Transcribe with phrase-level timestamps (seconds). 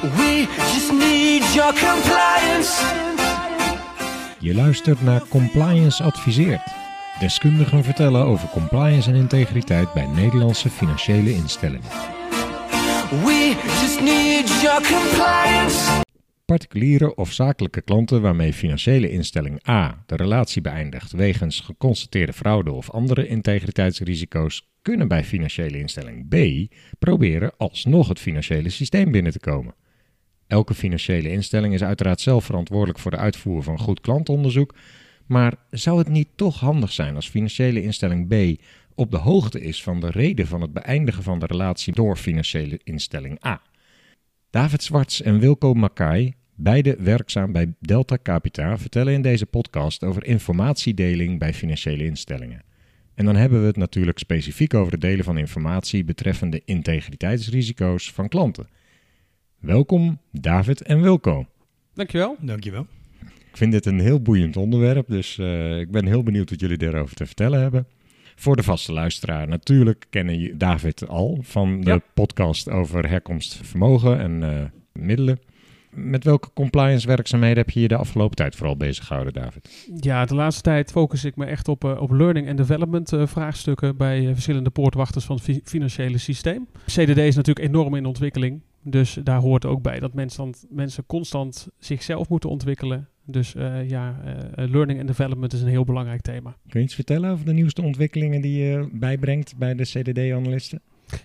[0.00, 2.82] We just need your compliance.
[4.38, 6.62] Je luistert naar Compliance Adviseert.
[7.18, 11.88] Deskundigen vertellen over compliance en integriteit bij Nederlandse financiële instellingen.
[13.10, 16.02] We just need your compliance.
[16.44, 22.90] Particuliere of zakelijke klanten waarmee financiële instelling A de relatie beëindigt wegens geconstateerde fraude of
[22.90, 26.36] andere integriteitsrisico's kunnen bij financiële instelling B
[26.98, 29.74] proberen alsnog het financiële systeem binnen te komen.
[30.50, 34.74] Elke financiële instelling is uiteraard zelf verantwoordelijk voor de uitvoer van goed klantonderzoek,
[35.26, 38.62] maar zou het niet toch handig zijn als financiële instelling B
[38.94, 42.80] op de hoogte is van de reden van het beëindigen van de relatie door financiële
[42.84, 43.62] instelling A?
[44.50, 50.24] David Zwarts en Wilco Makai, beide werkzaam bij Delta Capita, vertellen in deze podcast over
[50.24, 52.62] informatiedeling bij financiële instellingen.
[53.14, 58.28] En dan hebben we het natuurlijk specifiek over het delen van informatie betreffende integriteitsrisico's van
[58.28, 58.68] klanten.
[59.60, 61.46] Welkom David en Wilco.
[61.94, 62.36] Dankjewel.
[62.40, 62.86] Dankjewel.
[63.50, 66.76] Ik vind dit een heel boeiend onderwerp, dus uh, ik ben heel benieuwd wat jullie
[66.76, 67.86] daarover te vertellen hebben.
[68.36, 72.00] Voor de vaste luisteraar, natuurlijk kennen je David al van de Ja.
[72.14, 74.62] podcast over herkomst, vermogen en uh,
[75.04, 75.38] middelen.
[75.90, 79.88] Met welke compliance werkzaamheden heb je je de afgelopen tijd vooral bezig gehouden, David?
[80.00, 83.26] Ja, de laatste tijd focus ik me echt op, uh, op learning en development uh,
[83.26, 86.68] vraagstukken bij uh, verschillende poortwachters van het fi financiële systeem.
[86.86, 88.60] CDD is natuurlijk enorm in ontwikkeling.
[88.82, 93.08] Dus daar hoort ook bij dat mensen, mensen constant zichzelf moeten ontwikkelen.
[93.24, 96.56] Dus uh, ja, uh, learning and development is een heel belangrijk thema.
[96.68, 100.82] Kun je iets vertellen over de nieuwste ontwikkelingen die je bijbrengt bij de CDD-analisten?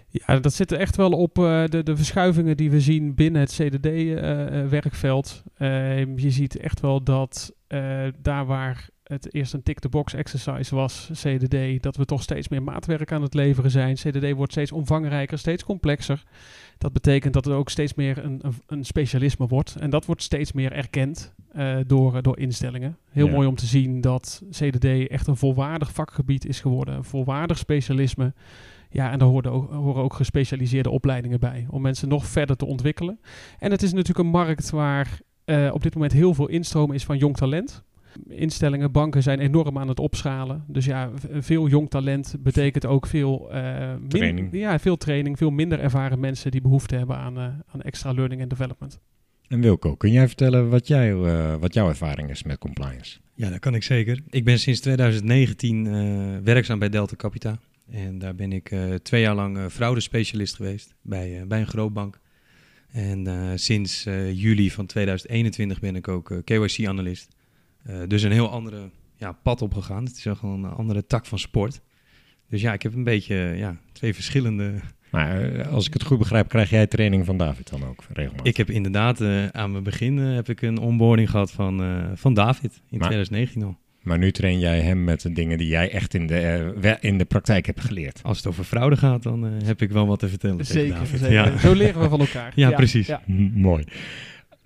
[0.10, 3.42] Ja, dat zit er echt wel op uh, de, de verschuivingen die we zien binnen
[3.42, 5.44] het CDD-werkveld.
[6.16, 7.54] je ziet echt wel dat
[8.22, 13.12] daar waar het eerst een tick-the-box exercise was, CDD, dat we toch steeds meer maatwerk
[13.12, 13.96] aan het leveren zijn.
[13.96, 16.24] CDD wordt steeds omvangrijker, steeds complexer.
[16.78, 19.76] Dat betekent dat het ook steeds meer een, een, een specialisme wordt.
[19.76, 22.98] En dat wordt steeds meer erkend uh, door, door instellingen.
[23.10, 23.32] Heel ja.
[23.32, 26.96] mooi om te zien dat CDD echt een volwaardig vakgebied is geworden.
[26.96, 28.34] Een volwaardig specialisme.
[28.90, 31.66] Ja, en daar horen ook, horen ook gespecialiseerde opleidingen bij.
[31.70, 33.20] Om mensen nog verder te ontwikkelen.
[33.60, 37.04] En het is natuurlijk een markt waar uh, op dit moment heel veel instroom is
[37.04, 37.84] van jong talent.
[38.28, 40.64] Instellingen, banken zijn enorm aan het opschalen.
[40.68, 44.50] Dus ja, veel jong talent betekent ook veel, uh, training.
[44.52, 45.38] Ja, veel training.
[45.38, 49.00] Veel minder ervaren mensen die behoefte hebben aan, uh, aan extra learning en development.
[49.48, 53.20] En Wilco, kun jij vertellen wat, jij, uh, wat jouw ervaring is met compliance?
[53.34, 54.22] Ja, dat kan ik zeker.
[54.30, 57.60] Ik ben sinds 2019 werkzaam bij Delta Capita.
[57.90, 62.20] En daar ben ik twee jaar lang fraudespecialist geweest bij, bij een grootbank.
[62.92, 64.04] En sinds
[64.34, 67.36] juli van 2021 ben ik ook KYC-analyst.
[67.90, 70.06] Uh, dus een heel andere ja, pad opgegaan.
[70.06, 71.82] Het is ook gewoon een andere tak van sport.
[72.50, 74.74] Dus ja, ik heb een beetje ja, twee verschillende...
[75.12, 78.46] Maar uh, als ik het goed begrijp, krijg jij training van David dan ook regelmatig?
[78.46, 81.84] Ik heb inderdaad uh, aan mijn begin heb ik een onboarding gehad van,
[82.16, 83.78] van David in maar, 2019 al.
[84.02, 87.26] Maar nu train jij hem met de dingen die jij echt in de, in de
[87.26, 88.20] praktijk hebt geleerd.
[88.24, 90.66] Als het over fraude gaat, dan heb ik wel wat te vertellen.
[90.66, 91.20] Zeker, David.
[91.20, 91.34] zeker.
[91.34, 91.58] Ja.
[91.58, 92.52] Zo leren we van elkaar.
[92.56, 93.08] ja, ja, precies.
[93.08, 93.22] Ja.
[93.54, 93.84] Mooi.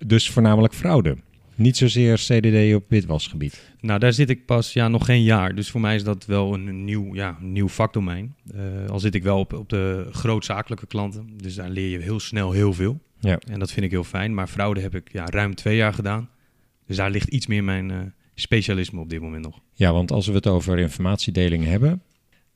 [0.06, 1.16] Dus voornamelijk fraude.
[1.60, 3.72] Niet zozeer CDD op witwasgebied.
[3.80, 5.54] Nou, daar zit ik pas ja, nog geen jaar.
[5.54, 8.34] Dus voor mij is dat wel een nieuw, ja, nieuw vakdomein.
[8.54, 11.30] Uh, al zit ik wel op, op de grootzakelijke klanten.
[11.36, 13.00] Dus daar leer je heel snel heel veel.
[13.18, 13.38] Ja.
[13.38, 14.34] En dat vind ik heel fijn.
[14.34, 16.28] Maar fraude heb ik ja, ruim twee jaar gedaan.
[16.86, 17.98] Dus daar ligt iets meer mijn uh,
[18.34, 19.60] specialisme op dit moment nog.
[19.74, 22.02] Ja, want als we het over informatiedeling hebben...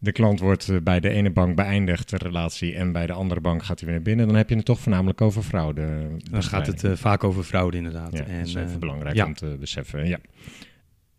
[0.04, 3.40] De klant wordt uh, bij de ene bank beëindigd, de relatie, en bij de andere
[3.40, 4.26] bank gaat hij weer naar binnen.
[4.26, 6.06] Dan heb je het toch voornamelijk over fraude.
[6.30, 8.12] Dan gaat het uh, vaak over fraude, inderdaad.
[8.12, 9.26] Ja, en, dat is even uh, belangrijk ja.
[9.26, 10.06] om te beseffen.
[10.06, 10.18] Ja.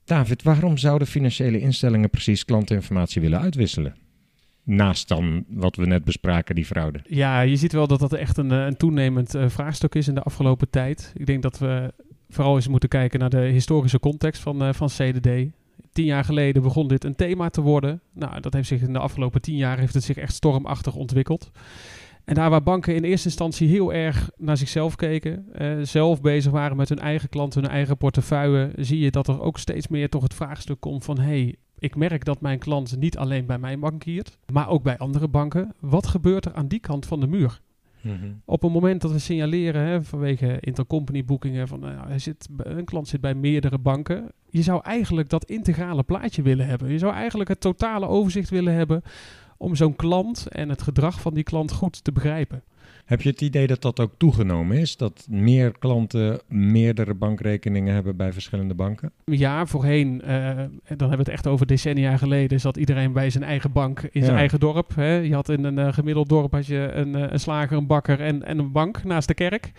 [0.04, 3.96] David, waarom zouden financiële instellingen precies klantinformatie willen uitwisselen?
[4.64, 7.00] Naast dan wat we net bespraken, die fraude.
[7.08, 10.22] Ja, je ziet wel dat dat echt een, een toenemend uh, vraagstuk is in de
[10.22, 11.14] afgelopen tijd.
[11.16, 11.94] Ik denk dat we
[12.30, 15.30] vooral eens moeten kijken naar de historische context van, uh, van CDD.
[15.96, 18.02] Tien jaar geleden begon dit een thema te worden.
[18.14, 21.52] Nou, dat heeft zich in de afgelopen tien jaar heeft het zich echt stormachtig ontwikkeld.
[22.24, 26.52] En daar waar banken in eerste instantie heel erg naar zichzelf keken, uh, zelf bezig
[26.52, 30.10] waren met hun eigen klanten, hun eigen portefeuille, zie je dat er ook steeds meer
[30.10, 33.80] toch het vraagstuk komt van hey, ik merk dat mijn klant niet alleen bij mij
[33.80, 35.74] bankiert, maar ook bij andere banken.
[35.80, 37.62] Wat gebeurt er aan die kant van de muur?
[38.06, 38.42] Mm-hmm.
[38.46, 43.08] Op het moment dat we signaleren hè, vanwege intercompany boekingen van nou, zit, een klant
[43.08, 46.92] zit bij meerdere banken, je zou eigenlijk dat integrale plaatje willen hebben.
[46.92, 49.02] Je zou eigenlijk het totale overzicht willen hebben
[49.58, 52.64] om zo'n klant en het gedrag van die klant goed te begrijpen.
[53.06, 54.98] Heb je het idee dat dat ook toegenomen is?
[54.98, 59.12] Dat meer klanten meerdere bankrekeningen hebben bij verschillende banken?
[59.26, 63.44] Ja, voorheen, uh, dan hebben we het echt over decennia geleden, zat iedereen bij zijn
[63.44, 64.40] eigen bank in zijn Ja.
[64.40, 64.96] eigen dorp.
[64.96, 65.16] Hè.
[65.16, 68.20] Je had in een uh, gemiddeld dorp had je een, uh, een slager, een bakker
[68.22, 69.72] en, en een bank naast de kerk.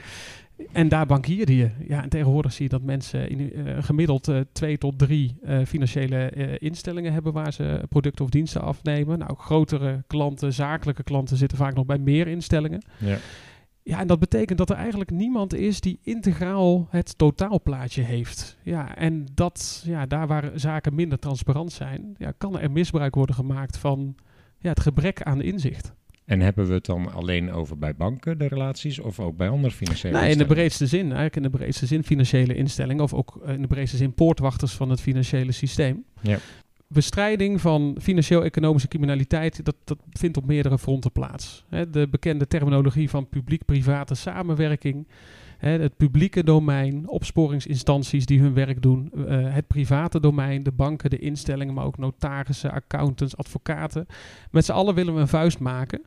[0.73, 1.71] En daar bankierde je.
[1.89, 5.59] Ja, en tegenwoordig zie je dat mensen in, eh, gemiddeld eh, twee tot drie eh,
[5.65, 9.19] financiële instellingen hebben waar ze producten of diensten afnemen.
[9.19, 12.83] Nou, grotere klanten, zakelijke klanten zitten vaak nog bij meer instellingen.
[12.99, 13.17] Ja.
[13.83, 18.59] Ja, en dat betekent dat er eigenlijk niemand is die integraal het totaalplaatje heeft.
[18.63, 23.35] Ja, en dat, ja, daar waar zaken minder transparant zijn, ja, kan er misbruik worden
[23.35, 24.17] gemaakt van
[24.59, 25.95] ja, het gebrek aan inzicht.
[26.27, 29.75] En hebben we het dan alleen over bij banken, de relaties, of ook bij andere
[29.75, 30.57] financiële Nee, in de instellingen?
[30.57, 33.97] breedste zin, eigenlijk in de breedste zin financiële instellingen, of ook eh, in de breedste
[33.97, 36.05] zin poortwachters van het financiële systeem.
[36.21, 36.39] Ja.
[36.89, 41.65] Bestrijding van financieel-economische criminaliteit, dat, dat vindt op meerdere fronten plaats.
[41.91, 45.07] De bekende terminologie van publiek-private samenwerking,
[45.59, 51.19] het publieke domein, opsporingsinstanties die hun werk doen, eh, het private domein, de banken, de
[51.19, 54.07] instellingen, maar ook notarissen, accountants, advocaten.
[54.51, 56.03] Met z'n allen willen we een vuist maken.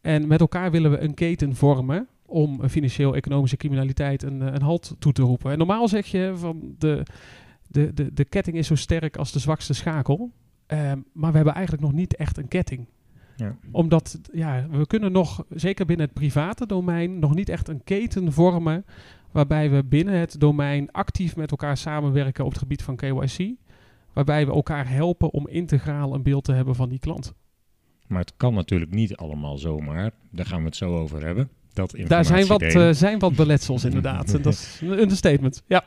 [0.00, 4.96] En met elkaar willen we een keten vormen om financieel-economische criminaliteit een, eh, een halt
[4.98, 5.52] toe te roepen.
[5.52, 7.02] En normaal zeg je van de,
[7.68, 10.32] de, de, de ketting is zo sterk als de zwakste schakel.
[10.66, 12.86] Ehm, maar we hebben eigenlijk nog niet echt een ketting.
[13.36, 13.56] Ja.
[13.70, 18.32] Omdat ja, we kunnen nog, zeker binnen het private domein, nog niet echt een keten
[18.32, 18.84] vormen.
[19.30, 23.54] Waarbij we binnen het domein actief met elkaar samenwerken op het gebied van KYC.
[24.12, 27.34] Waarbij we elkaar helpen om integraal een beeld te hebben van die klant.
[28.08, 30.10] Maar het kan natuurlijk niet allemaal zomaar.
[30.30, 31.48] Daar gaan we het zo over hebben.
[31.72, 34.34] Dat Daar zijn wat, eh, zijn wat beletsels inderdaad.
[34.34, 35.62] en dat is een understatement.
[35.66, 35.84] Ja.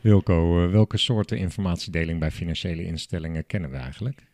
[0.00, 4.30] Wilco, eh, welke soorten informatiedeling bij financiële instellingen kennen we eigenlijk?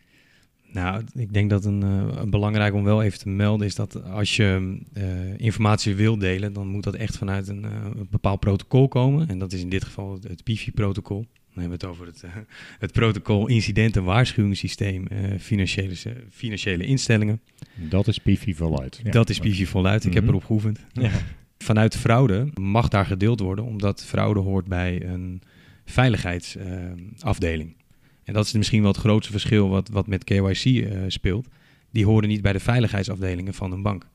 [0.73, 4.05] Nou, ik denk dat een, eh, een belangrijk om wel even te melden is dat
[4.05, 8.41] als je eh, informatie wil delen, dan moet dat echt vanuit een, eh, een bepaald
[8.41, 9.29] protocol komen.
[9.29, 11.27] En dat is in dit geval het, het PIFI-protocol.
[11.59, 12.43] Dan hebben we het over het, eh,
[12.79, 15.95] het protocol Incident- en Waarschuwingssysteem eh, financiële,
[16.31, 17.41] financiële instellingen.
[17.75, 19.01] Dat is PIFI voluit.
[19.05, 19.11] Ja.
[19.11, 20.05] Dat is PIFI voluit.
[20.05, 20.33] Ik heb Mhm.
[20.33, 20.79] erop geoefend.
[20.93, 21.11] Ja.
[21.59, 25.43] Vanuit fraude mag daar gedeeld worden, omdat fraude hoort bij een
[25.85, 27.77] veiligheidsafdeling.
[28.25, 31.49] en dat is misschien wel het grootste verschil wat, wat met KYC eh, speelt.
[31.91, 34.07] Die horen niet bij de veiligheidsafdelingen van een bank.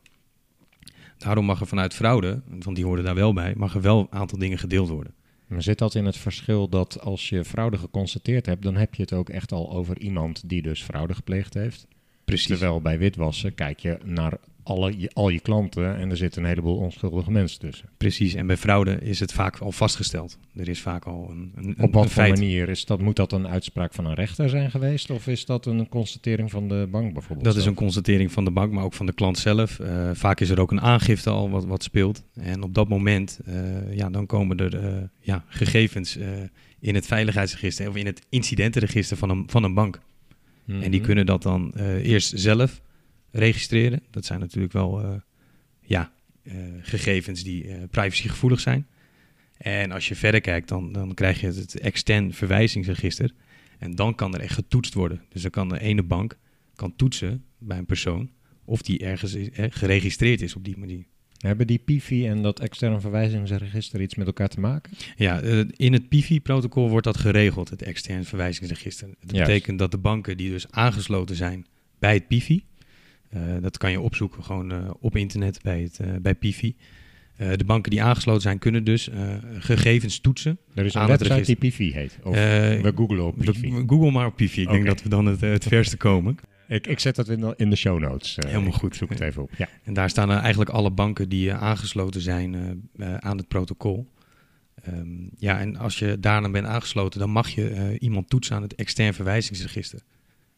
[1.17, 4.07] Daarom mag er vanuit fraude, want die horen daar wel bij, mag er wel een
[4.19, 5.13] aantal dingen gedeeld worden.
[5.53, 9.01] Maar zit dat in het verschil dat als je fraude geconstateerd hebt, dan heb je
[9.01, 11.87] het ook echt al over iemand die dus fraude gepleegd heeft?
[12.25, 12.47] Precies.
[12.47, 16.49] Terwijl bij witwassen kijk je naar alle, je, al je klanten en er zitten een
[16.49, 17.89] heleboel onschuldige mensen tussen.
[17.97, 20.37] Precies, en bij fraude is het vaak al vastgesteld.
[20.55, 23.01] Er is vaak al een, een, Op wat een voor manier is dat?
[23.01, 25.09] Moet dat een uitspraak van een rechter zijn geweest?
[25.09, 27.45] Of is dat een constatering van de bank bijvoorbeeld?
[27.45, 29.79] Dat is een constatering van de bank, maar ook van de klant zelf.
[29.79, 32.23] Eh, vaak is er ook een aangifte al wat, wat speelt.
[32.33, 36.17] En op dat moment, eh, ja, dan komen er eh, ja, gegevens
[36.79, 39.99] in het veiligheidsregister of in het incidentenregister van een, van een bank.
[40.67, 41.03] En die Mhm.
[41.03, 41.71] kunnen dat dan
[42.01, 42.81] eerst zelf
[43.33, 44.01] registreren.
[44.09, 45.15] Dat zijn natuurlijk wel eh,
[45.81, 46.11] ja,
[46.43, 48.87] eh, gegevens die eh, privacygevoelig zijn.
[49.57, 53.31] En als je verder kijkt, dan, dan krijg je het extern verwijzingsregister.
[53.79, 55.21] En dan kan er echt getoetst worden.
[55.29, 56.37] Dus dan kan de ene bank
[56.75, 58.31] kan toetsen bij een persoon
[58.65, 61.05] of die ergens is, eh, geregistreerd is op die manier.
[61.37, 64.93] Hebben die PIFI en dat externe verwijzingsregister iets met elkaar te maken?
[65.15, 65.41] Ja,
[65.75, 69.07] in het PIFI-protocol wordt dat geregeld, het extern verwijzingsregister.
[69.07, 69.47] Dat Juist.
[69.47, 71.65] betekent dat de banken die dus aangesloten zijn
[71.99, 72.63] bij het PIFI,
[73.61, 76.75] dat kan je opzoeken gewoon eh, op internet bij, het, eh, bij PIFI.
[77.35, 80.57] Eh, de banken die aangesloten zijn kunnen dus eh, gegevens toetsen.
[80.73, 81.55] Er is een website die.
[81.55, 82.19] PIFI heet.
[82.23, 82.41] Of Eh,
[82.81, 83.73] we googlen op PIFI.
[83.73, 86.37] we- Google maar op PIFI, ik denk dat we dan het, eh, het verste komen.
[86.67, 88.37] Ik, ik zet dat in de, in de show notes.
[88.37, 88.95] eh, Helemaal goed.
[88.95, 89.51] Zoek het even op.
[89.57, 89.67] Ja.
[89.83, 94.11] En daar staan eigenlijk alle banken die eh, aangesloten zijn eh, eh, aan het protocol.
[94.83, 98.55] Ehm, ja, en als je daar dan bent aangesloten, dan mag je eh, iemand toetsen
[98.55, 99.99] aan het extern verwijzingsregister.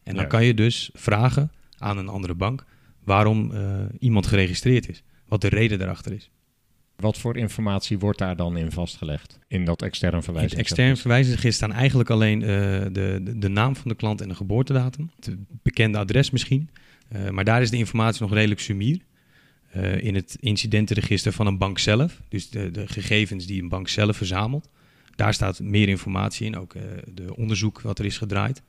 [0.03, 0.29] En dan Ja.
[0.29, 1.51] kan je dus vragen
[1.85, 2.65] aan een andere bank
[3.03, 5.03] waarom eh, iemand geregistreerd is.
[5.27, 6.29] Wat de reden daarachter is.
[6.95, 9.39] Wat voor informatie wordt daar dan in vastgelegd?
[9.47, 10.77] In dat extern In het verwijzingsregister?
[10.77, 14.35] extern verwijzingsregister staan eigenlijk alleen eh, de, de, de naam van de klant en de
[14.35, 15.11] geboortedatum.
[15.15, 16.69] Het bekende adres misschien.
[17.07, 18.99] Eh, maar daar is de informatie nog redelijk sumier.
[19.99, 24.17] In het incidentenregister van een bank zelf, dus de, de gegevens die een bank zelf
[24.17, 24.69] verzamelt,
[25.15, 26.73] daar staat meer informatie in, ook
[27.13, 28.61] de onderzoek wat er is gedraaid.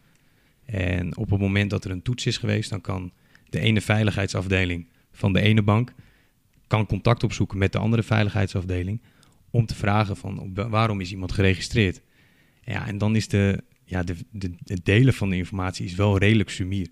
[0.66, 3.12] En op het moment dat er een toets is geweest, dan kan
[3.49, 5.92] de ene veiligheidsafdeling van de ene bank
[6.66, 9.00] kan contact opzoeken met de andere veiligheidsafdeling
[9.50, 12.02] om te vragen van waarom is iemand geregistreerd.
[12.64, 14.14] Ja, en dan is de, ja, de,
[14.64, 16.88] het delen van de informatie is wel redelijk sumier.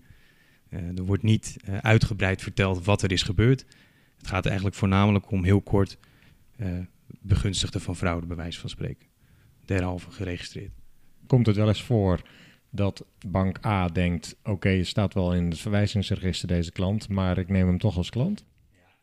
[0.69, 3.65] Eh, er wordt niet eh, uitgebreid verteld wat er is gebeurd.
[4.17, 5.97] Het gaat eigenlijk voornamelijk om heel kort
[6.57, 6.79] eh
[7.21, 9.07] begunstigde van fraude, bij wijze van spreken.
[9.65, 10.71] Derhalve geregistreerd.
[11.27, 12.21] Komt het wel eens voor
[12.75, 14.35] dat bank A denkt...
[14.43, 17.09] oké, het staat wel in het verwijzingsregister deze klant...
[17.09, 18.45] maar ik neem hem toch als klant?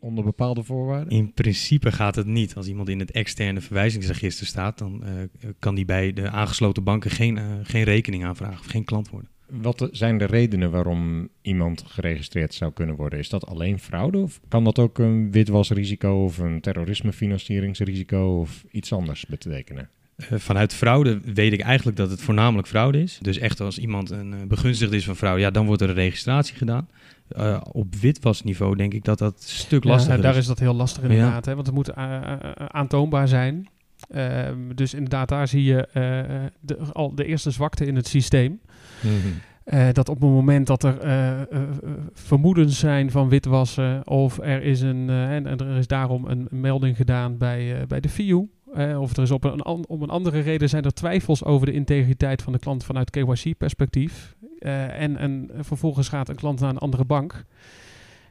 [0.02, 1.12] onder bepaalde voorwaarden?
[1.12, 2.54] In principe gaat het niet.
[2.54, 5.12] Als iemand in het externe verwijzingsregister staat, dan eh,
[5.58, 9.30] kan die bij de aangesloten banken geen, eh, geen rekening aanvragen of geen klant worden.
[9.46, 13.18] Wat zijn de redenen waarom iemand geregistreerd zou kunnen worden?
[13.18, 18.92] Is dat alleen fraude of kan dat ook een witwasrisico of een terrorismefinancieringsrisico of iets
[18.92, 19.90] anders betekenen?
[20.30, 23.18] Eh, vanuit fraude weet ik eigenlijk dat het voornamelijk fraude is.
[23.20, 25.94] Dus echt als iemand een uh, begunstigd is van fraude, ja, dan wordt er een
[25.94, 26.88] registratie gedaan.
[27.36, 30.38] Uh, op witwasniveau denk ik dat dat een stuk lastiger ja, daar is.
[30.38, 31.94] is dat heel lastig inderdaad, hè, want het moet
[32.72, 33.68] aantoonbaar zijn.
[34.14, 35.88] Uh, dus inderdaad, daar zie je
[36.60, 38.60] de, al de eerste zwakte in het systeem.
[39.00, 39.40] Mm -hmm.
[39.64, 40.96] Uh, dat op het moment dat er
[42.12, 46.96] vermoedens zijn van witwassen of er is, een, en, en, er is daarom een melding
[46.96, 48.48] gedaan bij, bij de FIU,
[48.98, 52.42] of er is op een, om een andere reden zijn er twijfels over de integriteit
[52.42, 57.44] van de klant vanuit KYC-perspectief, en, en vervolgens gaat een klant naar een andere bank,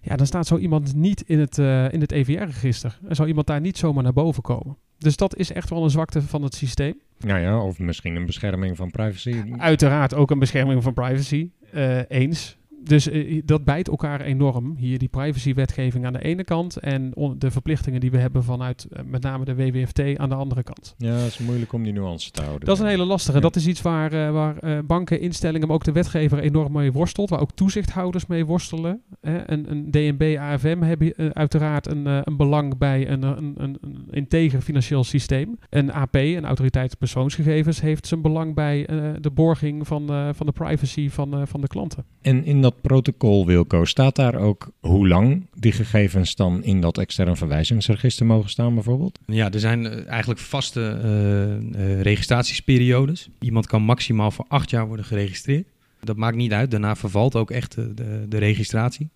[0.01, 1.57] ja, dan staat zo iemand niet in het,
[1.93, 2.99] in het EVR-register.
[3.07, 4.77] En zou iemand daar niet zomaar naar boven komen.
[4.97, 6.99] Dus dat is echt wel een zwakte van het systeem.
[7.19, 9.43] Nou ja, of misschien een bescherming van privacy.
[9.57, 12.57] Uiteraard ook een bescherming van privacy, uh, eens.
[12.83, 14.75] Dus uh, dat bijt elkaar enorm.
[14.77, 18.99] Hier die privacywetgeving aan de ene kant en de verplichtingen die we hebben vanuit uh,
[19.05, 20.95] met name de WWFT aan de andere kant.
[20.97, 22.65] Ja, het is moeilijk om die nuance te houden.
[22.65, 23.35] Dat is een hele lastige.
[23.35, 23.43] Ja.
[23.43, 27.29] Dat is iets waar, waar banken, instellingen, maar ook de wetgever enorm mee worstelt.
[27.29, 29.01] Waar ook toezichthouders mee worstelen.
[29.21, 34.61] Een, een DNB, AFM hebben uiteraard een, een belang bij een, een, een, een integer
[34.61, 35.57] financieel systeem.
[35.69, 38.85] Een AP, een autoriteit persoonsgegevens, heeft zijn belang bij
[39.21, 42.05] de borging van, van de privacy van, van de klanten.
[42.21, 46.97] En in dat protocol, Wilco, staat daar ook hoe lang die gegevens dan in dat
[46.97, 49.19] extern verwijzingsregister mogen staan bijvoorbeeld?
[49.25, 53.29] Ja, er zijn eigenlijk vaste uh, uh, registratiesperiodes.
[53.39, 55.67] Iemand kan maximaal voor acht jaar worden geregistreerd.
[55.99, 59.09] Dat maakt niet uit, daarna vervalt ook echt de, de registratie.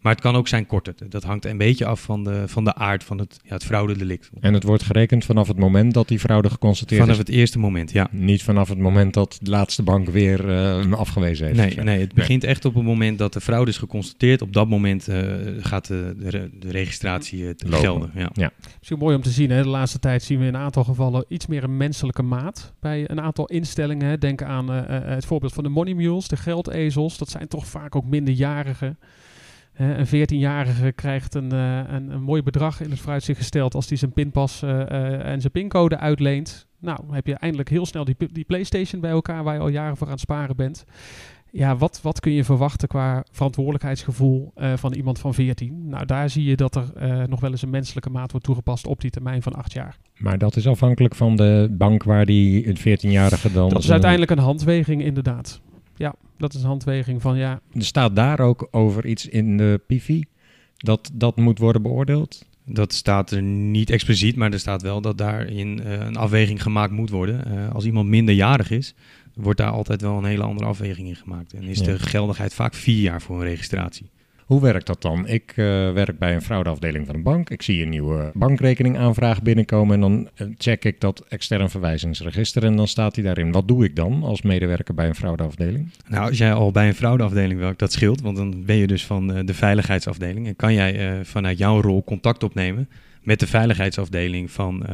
[0.00, 0.94] Maar het kan ook zijn korter.
[1.08, 4.30] Dat hangt een beetje af van de, van de aard van het, ja, het fraudedelict.
[4.40, 7.20] En het wordt gerekend vanaf het moment dat die fraude geconstateerd vanaf is?
[7.20, 8.08] Vanaf het eerste moment, ja.
[8.10, 11.58] Niet vanaf het moment dat de laatste bank weer uh, afgewezen heeft?
[11.58, 12.50] Nee, nee het begint nee.
[12.50, 14.42] echt op het moment dat de fraude is geconstateerd.
[14.42, 15.16] Op dat moment uh,
[15.60, 18.10] gaat de, de, de registratie uh, gelden.
[18.14, 18.30] Ja.
[18.32, 18.50] ja.
[18.78, 19.50] Misschien mooi om te zien.
[19.50, 19.62] Hè?
[19.62, 22.72] De laatste tijd zien we in een aantal gevallen iets meer een menselijke maat.
[22.80, 24.08] Bij een aantal instellingen.
[24.08, 24.18] Hè?
[24.18, 27.18] Denk aan het voorbeeld van de money mules, de geldezels.
[27.18, 28.98] Dat zijn toch vaak ook minderjarigen.
[29.80, 33.88] Uh, een 14-jarige krijgt een, uh, een, een, mooi bedrag in het vooruitzicht gesteld als
[33.88, 36.66] hij zijn pinpas uh, en zijn pincode uitleent.
[36.78, 39.96] Nou, heb je eindelijk heel snel die, die PlayStation bij elkaar waar je al jaren
[39.96, 40.84] voor aan het sparen bent.
[41.50, 45.88] Ja, wat, wat kun je verwachten qua verantwoordelijkheidsgevoel van iemand van 14?
[45.88, 49.00] Nou, daar zie je dat er nog wel eens een menselijke maat wordt toegepast op
[49.00, 49.96] die termijn van 8 jaar.
[50.16, 53.68] Maar dat is afhankelijk van de bank waar die een 14-jarige dan...
[53.68, 55.60] Dat is uiteindelijk een handweging, inderdaad.
[56.00, 57.60] Ja, dat is een handweging van ja.
[57.72, 60.24] Er staat daar ook over iets in de PIFI
[60.76, 62.44] dat dat moet worden beoordeeld?
[62.64, 66.92] Dat staat er niet expliciet, maar er staat wel dat daarin uh, een afweging gemaakt
[66.92, 67.52] moet worden.
[67.52, 68.94] Uh, als iemand minderjarig is,
[69.34, 71.52] wordt daar altijd wel een hele andere afweging in gemaakt.
[71.52, 71.84] En is ja.
[71.84, 74.10] de geldigheid vaak vier jaar voor een registratie.
[74.50, 75.26] Hoe werkt dat dan?
[75.26, 77.50] Ik uh, werk bij een fraudeafdeling van een bank.
[77.50, 80.28] Ik zie een nieuwe bankrekeningaanvraag binnenkomen en dan
[80.58, 83.52] check ik dat extern verwijzingsregister en dan staat hij daarin.
[83.52, 85.90] Wat doe ik dan als medewerker bij een fraudeafdeling?
[86.08, 89.06] Nou, als jij al bij een fraudeafdeling werkt, dat scheelt, want dan ben je dus
[89.06, 92.88] van uh, de veiligheidsafdeling en kan jij vanuit jouw rol contact opnemen
[93.22, 94.86] met de veiligheidsafdeling van,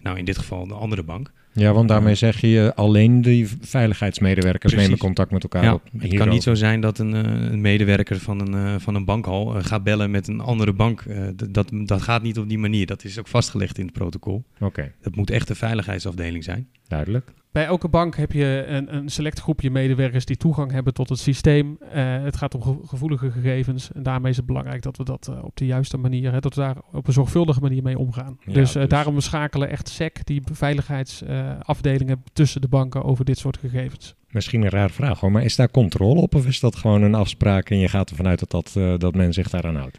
[0.00, 1.32] nou in dit geval de andere bank.
[1.56, 4.88] Ja, want daarmee zeg je alleen die veiligheidsmedewerkers Precies.
[4.88, 5.82] nemen contact met elkaar ja, op.
[5.98, 9.04] Het kan niet zo zijn dat een, uh, een medewerker van een, uh, van een
[9.04, 11.04] bankhal gaat bellen met een andere bank.
[11.48, 12.86] dat, dat gaat niet op die manier.
[12.86, 14.44] Dat is ook vastgelegd in het protocol.
[14.54, 14.64] Oké.
[14.64, 14.92] Okay.
[15.00, 16.68] Dat moet echt de veiligheidsafdeling zijn.
[16.88, 17.32] Duidelijk.
[17.56, 21.18] Bij elke bank heb je een, een select groepje medewerkers die toegang hebben tot het
[21.18, 21.78] systeem.
[21.82, 23.92] Uh, het gaat om ge gevoelige gegevens.
[23.92, 26.54] En daarmee is het belangrijk dat we dat uh, op de juiste manier, hè, dat
[26.54, 28.38] we daar op een zorgvuldige manier mee omgaan.
[28.44, 33.38] Ja, dus, uh, dus daarom schakelen echt SEC, die veiligheidsafdelingen tussen de banken over dit
[33.38, 34.14] soort gegevens.
[34.28, 37.14] Misschien een raar vraag hoor, maar is daar controle op of is dat gewoon een
[37.14, 39.98] afspraak en je gaat ervan uit dat, dat, dat men zich daaraan houdt?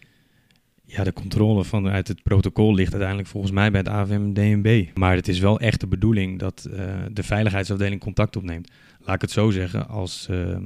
[0.89, 4.85] Ja, de controle vanuit het protocol ligt uiteindelijk volgens mij bij het AFM en DNB.
[4.93, 8.71] Maar het is wel echt de bedoeling dat uh, de veiligheidsafdeling contact opneemt.
[8.99, 10.57] Laat ik het zo zeggen, als uh,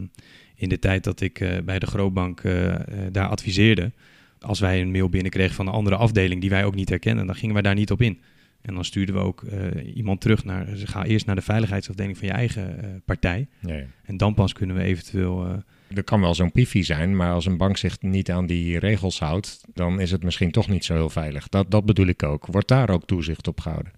[0.56, 2.42] in de tijd dat ik uh, bij de Grootbank
[3.12, 3.92] daar adviseerde,
[4.40, 7.36] als wij een mail binnenkregen van een andere afdeling die wij ook niet herkennen, dan
[7.36, 8.22] gingen wij daar niet op in.
[8.62, 9.44] En dan stuurden we ook
[9.96, 13.48] iemand terug naar, ze gaan eerst naar de veiligheidsafdeling van je eigen partij.
[13.60, 13.86] Ja, ja.
[14.04, 15.64] En dan pas kunnen we eventueel
[15.96, 19.20] er kan wel zo'n piefie zijn, maar als een bank zich niet aan die regels
[19.20, 21.50] houdt, dan is het misschien toch niet zo heel veilig.
[21.50, 22.46] Dat, dat bedoel ik ook.
[22.46, 23.92] Wordt daar ook toezicht op gehouden?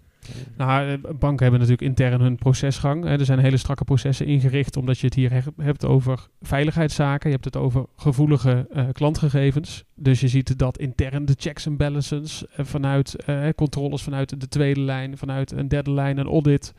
[0.58, 3.06] Nou, eh, banken hebben natuurlijk intern hun procesgang.
[3.06, 7.30] Er zijn hele strakke processen ingericht, omdat je het hier he- hebt over veiligheidszaken.
[7.30, 9.84] Je hebt het over gevoelige eh, klantgegevens.
[9.96, 13.16] Dus je ziet dat intern de checks en balances eh, vanuit
[13.56, 16.74] controles vanuit de tweede lijn, vanuit een derde lijn, een audit.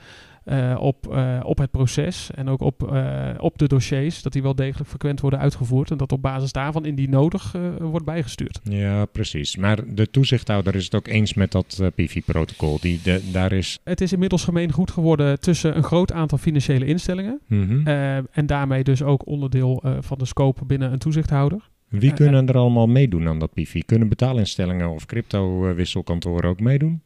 [0.44, 4.42] Eh, op, eh, op het proces en ook op, eh, op de dossiers, dat die
[4.42, 8.60] wel degelijk frequent worden uitgevoerd en dat op basis daarvan indien nodig wordt bijgestuurd.
[8.62, 9.56] Ja, precies.
[9.56, 12.78] Maar de toezichthouder is het ook eens met dat PV-protocol.
[12.80, 13.78] Die de, daar is.
[13.84, 17.40] Het is inmiddels gemeen goed geworden tussen een groot aantal financiële instellingen.
[17.46, 17.86] Mhm.
[18.30, 21.70] En daarmee dus ook onderdeel van de scope binnen een toezichthouder.
[21.88, 23.82] Wie kunnen er allemaal meedoen aan dat PV?
[23.86, 27.02] Kunnen betaalinstellingen of crypto-wisselkantoren ook meedoen?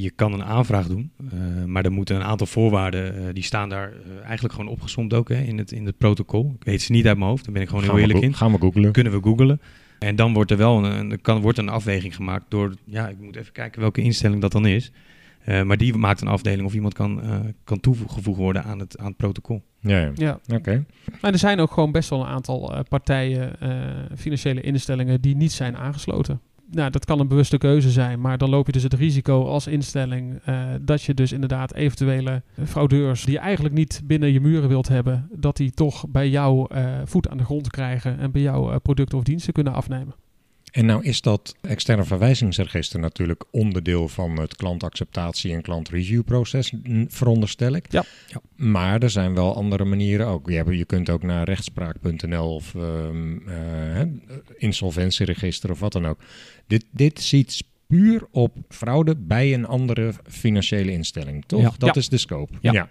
[0.00, 3.68] Je kan een aanvraag doen, eh, maar er moeten een aantal voorwaarden, eh, die staan
[3.68, 6.54] daar eh, eigenlijk gewoon opgesomd ook hè, in, het, in het protocol.
[6.58, 8.34] Ik weet ze niet uit mijn hoofd, daar ben ik gewoon gaan heel eerlijk in.
[8.34, 8.92] Gaan we googlen.
[8.92, 9.60] Kunnen we googlen.
[9.98, 13.20] En dan wordt er wel een, een, kan, wordt een afweging gemaakt door, ja, ik
[13.20, 14.92] moet even kijken welke instelling dat dan is.
[15.44, 18.98] Eh, maar die maakt een afdeling of iemand kan, eh, kan toegevoegd worden aan het,
[18.98, 19.62] aan het protocol.
[19.80, 20.10] Ja, ja.
[20.14, 20.38] Ja.
[20.56, 20.84] Oké.
[21.20, 23.70] Maar er zijn ook gewoon best wel een aantal eh, partijen, eh,
[24.16, 26.40] financiële instellingen, die niet zijn aangesloten.
[26.70, 29.66] Nou, dat kan een bewuste keuze zijn, maar dan loop je dus het risico als
[29.66, 34.68] instelling eh, dat je dus inderdaad eventuele fraudeurs die je eigenlijk niet binnen je muren
[34.68, 38.42] wilt hebben, dat die toch bij jou eh, voet aan de grond krijgen en bij
[38.42, 40.14] jou eh, producten of diensten kunnen afnemen.
[40.74, 46.72] En nou is dat externe verwijzingsregister natuurlijk onderdeel van het klantacceptatie- en klantreviewproces,
[47.08, 47.92] veronderstel ik.
[47.92, 48.04] Ja.
[48.26, 48.40] Ja.
[48.56, 50.48] Maar er zijn wel andere manieren ook.
[50.50, 52.72] Je, hebt- je kunt ook naar rechtspraak.nl of
[53.46, 54.04] hè,
[54.56, 56.18] insolventieregister of wat dan ook.
[56.66, 61.60] Dit, dit ziet puur op fraude bij een andere financiële instelling, toch?
[61.60, 61.72] Ja.
[61.78, 62.00] Dat Ja.
[62.00, 62.52] is de scope.
[62.60, 62.88] Ja.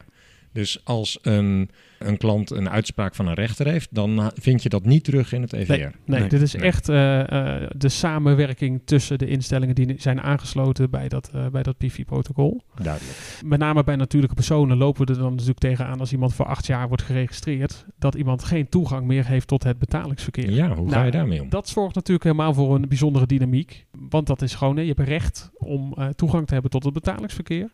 [0.53, 1.69] Dus als een,
[1.99, 5.41] een klant een uitspraak van een rechter heeft, dan vind je dat niet terug in
[5.41, 5.71] het EVR.
[5.71, 6.29] Nee, nee, Nee.
[6.29, 6.63] dit is Nee.
[6.65, 11.63] echt eh, eh, de samenwerking tussen de instellingen die zijn aangesloten bij dat, eh, bij
[11.63, 12.61] dat PV-protocol.
[12.81, 13.17] Duidelijk.
[13.45, 16.65] Met name bij natuurlijke personen lopen we er dan natuurlijk tegenaan als iemand voor acht
[16.65, 20.51] jaar wordt geregistreerd, dat iemand geen toegang meer heeft tot het betalingsverkeer.
[20.51, 21.49] Ja, hoe ga Nou, je daarmee om?
[21.49, 23.85] Dat zorgt natuurlijk helemaal voor een bijzondere dynamiek.
[24.09, 26.93] Want dat is gewoon, hè, je hebt recht om eh, toegang te hebben tot het
[26.93, 27.69] betalingsverkeer.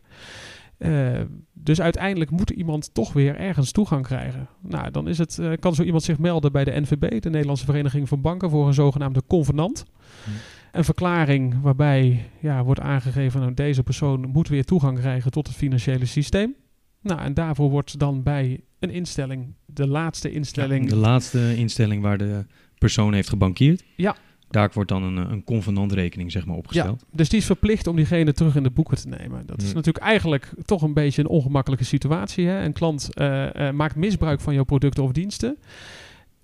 [0.80, 1.20] Eh,
[1.52, 4.48] dus uiteindelijk moet iemand toch weer ergens toegang krijgen.
[4.60, 7.64] Nou, dan is het, eh, kan zo iemand zich melden bij de NVB, de Nederlandse
[7.64, 9.84] Vereniging van Banken, voor een zogenaamde convenant.
[10.24, 10.30] Hm.
[10.72, 15.56] Een verklaring waarbij ja, wordt aangegeven dat deze persoon moet weer toegang krijgen tot het
[15.56, 16.54] financiële systeem.
[17.02, 22.18] Nou, en daarvoor wordt dan bij een instelling, de laatste instelling, De laatste instelling waar
[22.18, 22.46] de
[22.78, 23.84] persoon heeft gebankierd.
[23.96, 24.16] Ja.
[24.50, 27.00] Daar wordt dan een, eh, een convenantrekening zeg maar, opgesteld.
[27.00, 29.46] Ja, dus die is verplicht om diegene terug in de boeken te nemen.
[29.46, 32.46] Dat is natuurlijk eigenlijk toch een beetje een ongemakkelijke situatie.
[32.46, 32.64] Hè?
[32.64, 35.56] Een klant eh, eh, maakt misbruik van jouw producten of diensten.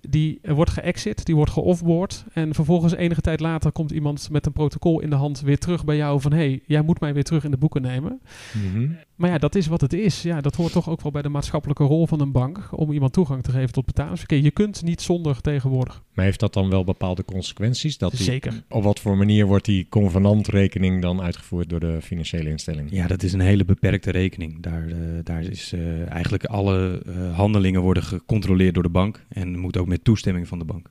[0.09, 2.25] Die wordt geëxit, die wordt geoffboard.
[2.33, 5.85] En vervolgens enige tijd later komt iemand met een protocol in de hand weer terug
[5.85, 6.31] bij jou van...
[6.31, 8.19] hé, hey, jij moet mij weer terug in de boeken nemen.
[8.53, 8.89] Mhm.
[9.17, 10.21] Maar ja, dat is wat het is.
[10.21, 12.69] Ja, dat hoort toch ook wel bij de maatschappelijke rol van een bank...
[12.71, 14.41] om iemand toegang te geven tot betalingsverkeer.
[14.41, 16.03] Je kunt niet zonder tegenwoordig.
[16.13, 17.97] Maar heeft dat dan wel bepaalde consequenties?
[17.97, 18.63] Dat die- Zeker.
[18.69, 22.91] op wat voor manier wordt die convenantrekening dan uitgevoerd door de financiële instelling?
[22.91, 24.61] Ja, dat is een hele beperkte rekening.
[24.61, 29.59] Daar, eh, daar is eh, eigenlijk alle eh, handelingen worden gecontroleerd door de bank en
[29.59, 30.89] moet ook met toestemming van de bank.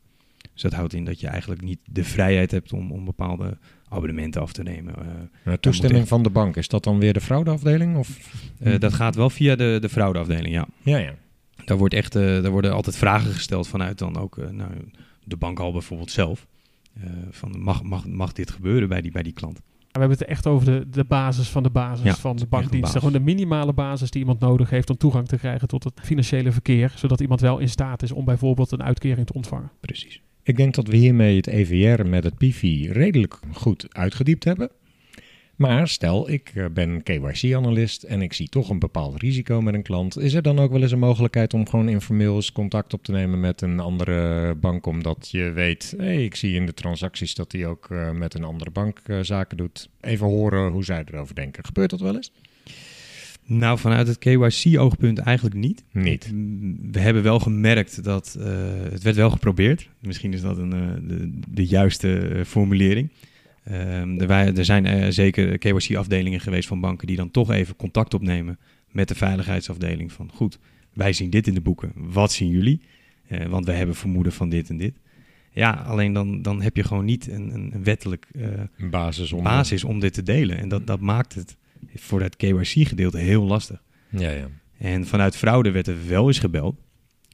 [0.57, 4.40] Dus dat houdt in dat je eigenlijk niet de vrijheid hebt om, om bepaalde abonnementen
[4.40, 4.95] af te nemen.
[4.97, 5.05] Eh,
[5.45, 7.97] Nou, toestemming echt- van de bank, is dat dan weer de fraudeafdeling?
[7.97, 8.19] Of?
[8.61, 10.66] eh, dat gaat wel via de, de fraudeafdeling, ja.
[10.83, 11.14] Ja, ja.
[11.64, 14.71] Daar, wordt echt, eh, daar worden altijd vragen gesteld vanuit dan ook eh, nou,
[15.25, 16.47] de bank al bijvoorbeeld zelf.
[17.01, 19.61] Eh, van mag, mag, mag dit gebeuren bij die, bij die klant?
[19.92, 22.99] We hebben het echt over de, de basis van de basis Ja, van de bankdiensten.
[23.01, 26.53] Gewoon de minimale basis die iemand nodig heeft om toegang te krijgen tot het financiële
[26.53, 26.92] verkeer.
[26.95, 29.71] Zodat iemand wel in staat is om bijvoorbeeld een uitkering te ontvangen.
[29.81, 30.21] Precies.
[30.47, 34.71] Ik denk dat we hiermee het EVR met het PIFI redelijk goed uitgediept hebben.
[35.57, 39.83] Maar stel, ik eh, ben KYC-analyst en ik zie toch een bepaald risico met een
[39.83, 40.19] klant.
[40.19, 43.13] Is er dan ook wel eens een mogelijkheid om gewoon informeel eens contact op te
[43.13, 44.87] nemen met een andere bank?
[44.87, 48.45] Omdat je weet, hey, ik zie in de transacties dat hij ook eh, met een
[48.45, 49.89] andere bank eh, zaken doet.
[50.01, 51.65] Even horen hoe zij erover denken.
[51.65, 52.33] Gebeurt dat wel eens?
[53.49, 55.85] Nou, vanuit het KYC-oogpunt eigenlijk niet.
[55.93, 56.33] Niet.
[56.93, 58.47] We hebben wel gemerkt dat eh,
[58.91, 59.89] het werd wel geprobeerd.
[60.01, 63.09] Misschien is dat een, eh, de, de juiste eh, formulering.
[63.65, 68.15] Ehm, er, wij- er zijn zeker KYC-afdelingen geweest van banken die dan toch even contact
[68.15, 68.59] opnemen
[68.91, 70.13] met de veiligheidsafdeling.
[70.13, 70.59] Van goed,
[70.93, 71.93] wij zien dit in de boeken.
[71.95, 72.81] Wat zien jullie?
[73.49, 74.95] Want wij hebben vermoeden van dit en dit.
[75.53, 78.27] Ja, alleen dan, dan heb je gewoon niet een, een wettelijk
[78.91, 79.43] basis om...
[79.43, 80.59] basis om dit te delen.
[80.59, 81.57] En dat, dat maakt het
[81.95, 83.83] voor het KYC-gedeelte heel lastig.
[84.09, 84.49] Ja, ja.
[84.79, 86.81] En vanuit fraude werd er wel eens gebeld.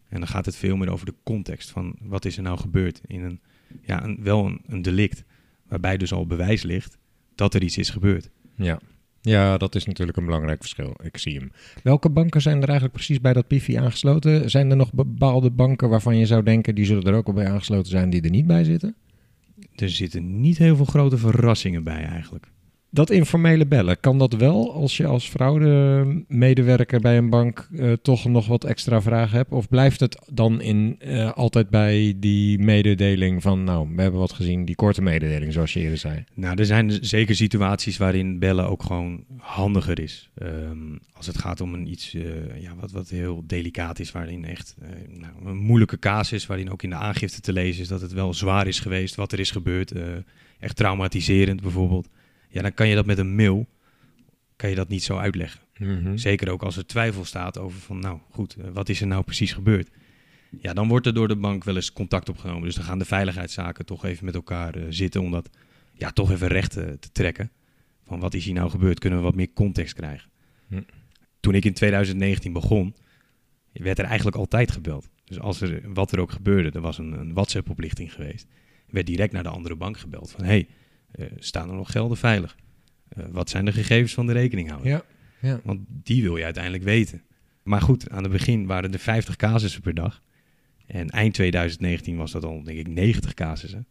[0.09, 3.01] En dan gaat het veel meer over de context van wat is er nou gebeurd
[3.07, 3.41] in een,
[3.83, 5.25] ja, een, wel een, een delict.
[5.69, 6.99] Waarbij dus al bewijs ligt
[7.35, 8.31] dat er iets is gebeurd.
[8.57, 8.81] Ja.
[9.21, 10.95] Ja, dat is natuurlijk een belangrijk verschil.
[11.03, 11.53] Ik zie hem.
[11.83, 14.51] Welke banken zijn er eigenlijk precies bij dat PIFI aangesloten?
[14.51, 17.49] Zijn er nog bepaalde banken waarvan je zou denken, die zullen er ook al bij
[17.49, 18.95] aangesloten zijn, die er niet bij zitten?
[19.77, 22.51] Er zitten niet heel veel grote verrassingen bij eigenlijk.
[22.95, 28.25] Dat informele bellen, kan dat wel als je als fraude-medewerker bij een bank eh, toch
[28.25, 29.53] nog wat extra vragen hebt?
[29.53, 34.33] Of blijft het dan in, eh, altijd bij die mededeling van, nou, we hebben wat
[34.33, 36.25] gezien, die korte mededeling zoals je eerder zei?
[36.35, 40.31] Nou, er zijn zeker situaties waarin bellen ook gewoon handiger is.
[40.35, 44.45] Ehm, als het gaat om een iets eh, ja, wat, wat heel delicaat is, waarin
[44.45, 44.77] echt
[45.09, 48.35] nou, een moeilijke casus, waarin ook in de aangifte te lezen is dat het wel
[48.35, 49.93] zwaar is geweest, wat er is gebeurd.
[50.59, 52.09] echt traumatiserend bijvoorbeeld
[52.53, 53.67] ja, dan kan je dat met een mail,
[54.57, 55.61] kan je dat niet zo uitleggen.
[55.79, 56.17] Mhm.
[56.17, 59.23] Zeker ook als er twijfel staat over van, nou goed, eh, wat is er nou
[59.23, 59.91] precies gebeurd?
[60.61, 62.63] Ja, dan wordt er door de bank wel eens contact opgenomen.
[62.63, 65.51] Dus dan gaan de veiligheidszaken toch even met elkaar uh, zitten om dat
[65.93, 67.51] ja, toch even recht te, te, trekken.
[68.05, 68.99] Van wat is hier nou gebeurd?
[68.99, 70.31] Kunnen we wat meer context krijgen?
[70.69, 70.83] Hm.
[71.41, 72.95] Toen ik in 2019 begon,
[73.73, 75.09] werd er eigenlijk altijd gebeld.
[75.25, 78.47] Dus als er, wat er ook gebeurde, er was een, een WhatsApp-oplichting geweest,
[78.87, 80.69] werd direct naar de andere bank gebeld van, hey,
[81.39, 82.57] staan er nog gelden veilig?
[83.19, 84.91] Uh, wat zijn de gegevens van de rekeninghouder?
[84.91, 85.03] Ja,
[85.41, 85.61] ja.
[85.65, 87.23] Want die wil je uiteindelijk weten.
[87.63, 90.23] Maar goed, aan het begin waren er 50 casussen per dag.
[90.87, 93.87] En eind 2019 was dat al, denk ik, 90 casussen.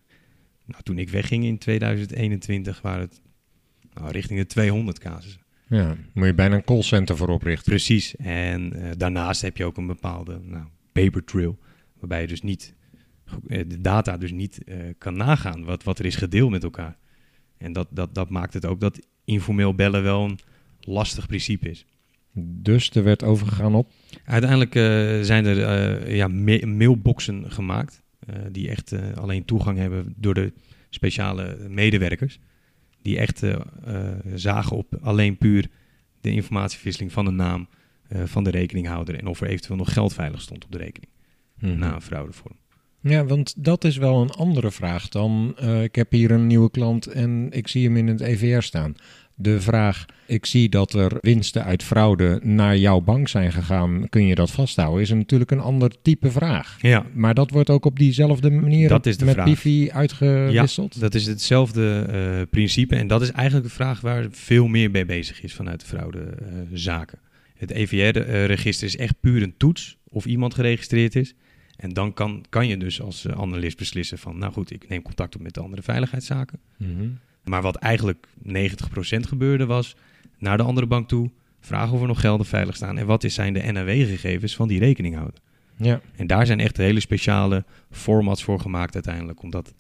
[0.66, 3.22] Nou, toen ik wegging in 2021 waren het
[3.94, 5.42] nou, richting de 200 casussen.
[5.68, 7.72] Ja, moet je bijna een callcenter voor oprichten.
[7.72, 8.16] Precies.
[8.16, 11.60] En uh, daarnaast heb je ook een bepaalde nou, paper trail.
[12.00, 12.74] Waarbij je dus niet,
[13.48, 16.98] de data dus niet uh, kan nagaan wat, wat er is gedeeld met elkaar.
[17.62, 20.40] En dat, dat, dat maakt het ook dat informeel bellen wel een
[20.80, 21.86] lastig principe is.
[22.34, 23.92] Dus er werd overgegaan op?
[24.26, 24.84] Uiteindelijk uh,
[25.22, 28.02] zijn er uh, ja, ma mailboxen gemaakt.
[28.30, 30.54] Uh, die echt alleen toegang hebben door de
[30.90, 32.40] speciale medewerkers.
[33.02, 33.44] Die echt
[34.36, 35.70] zagen op alleen puur
[36.22, 37.68] de informatiewisseling van de naam
[38.10, 39.20] van de rekeninghouder.
[39.20, 41.12] En of er eventueel nog geld veilig stond op de rekening.
[41.60, 41.80] Mhm.
[41.80, 42.56] Na een fraudevorm.
[43.02, 45.56] Ja, want dat is wel een andere vraag dan.
[45.64, 48.96] Uh, ik heb hier een nieuwe klant en ik zie hem in het EVR staan.
[49.36, 54.10] De vraag: ik zie dat er winsten uit fraude naar jouw bank zijn gegaan.
[54.10, 55.02] Kun je dat vasthouden?
[55.02, 56.78] Is natuurlijk een ander type vraag.
[56.82, 57.06] Ja.
[57.14, 59.46] Maar dat wordt ook op diezelfde manier dat is de met vraag.
[59.46, 60.94] Pifi uitgewisseld?
[60.94, 62.96] Ja, dat is hetzelfde uh, principe.
[62.96, 67.20] En dat is eigenlijk de vraag waar veel meer mee bezig is vanuit de fraudezaken.
[67.24, 71.34] Uh, het EVR-register is echt puur een toets of iemand geregistreerd is.
[71.82, 75.02] En dan kan, kan je dus als uh, analist beslissen van, nou goed, ik neem
[75.02, 76.60] contact op met de andere veiligheidszaken.
[76.78, 77.20] Mm -hmm.
[77.44, 78.52] Maar wat eigenlijk 90%
[79.20, 79.96] gebeurde was,
[80.38, 82.98] naar de andere bank toe, vragen of er nog gelden veilig staan.
[82.98, 85.40] En wat is, zijn de NAW-gegevens van die rekeninghouder?
[85.76, 86.02] Ja.
[86.16, 89.74] En daar zijn echt hele speciale formats voor gemaakt uiteindelijk, omdat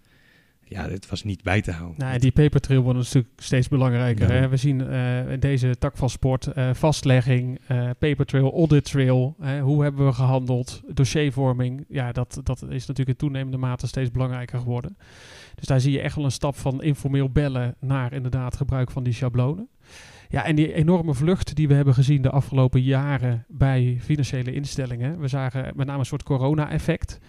[0.71, 1.99] ja, het was niet bij te houden.
[2.05, 4.33] Nou, die paper trail wordt natuurlijk steeds belangrijker.
[4.33, 4.39] Ja.
[4.39, 4.49] Hè?
[4.49, 9.35] We zien uh, in deze tak van sport uh, vastlegging, uh, paper trail, audit trail.
[9.61, 10.81] hoe hebben we gehandeld?
[10.87, 11.85] Dossiervorming.
[11.89, 14.97] Ja, dat, dat is natuurlijk in toenemende mate steeds belangrijker geworden.
[15.55, 19.03] Dus daar zie je echt wel een stap van informeel bellen naar inderdaad gebruik van
[19.03, 19.69] die schablonen.
[20.29, 25.19] Ja, en die enorme vlucht die we hebben gezien de afgelopen jaren bij financiële instellingen.
[25.19, 27.19] We zagen met name een soort corona-effect.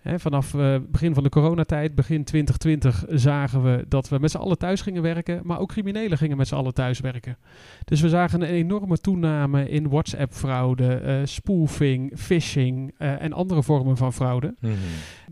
[0.00, 4.36] He, vanaf uh, begin van de coronatijd, begin 2020, zagen we dat we met z'n
[4.36, 5.40] allen thuis gingen werken.
[5.44, 7.36] Maar ook criminelen gingen met z'n allen thuis werken.
[7.84, 13.96] Dus we zagen een enorme toename in WhatsApp-fraude, uh, spoofing, phishing uh, en andere vormen
[13.96, 14.54] van fraude.
[14.60, 14.78] Mm -hmm.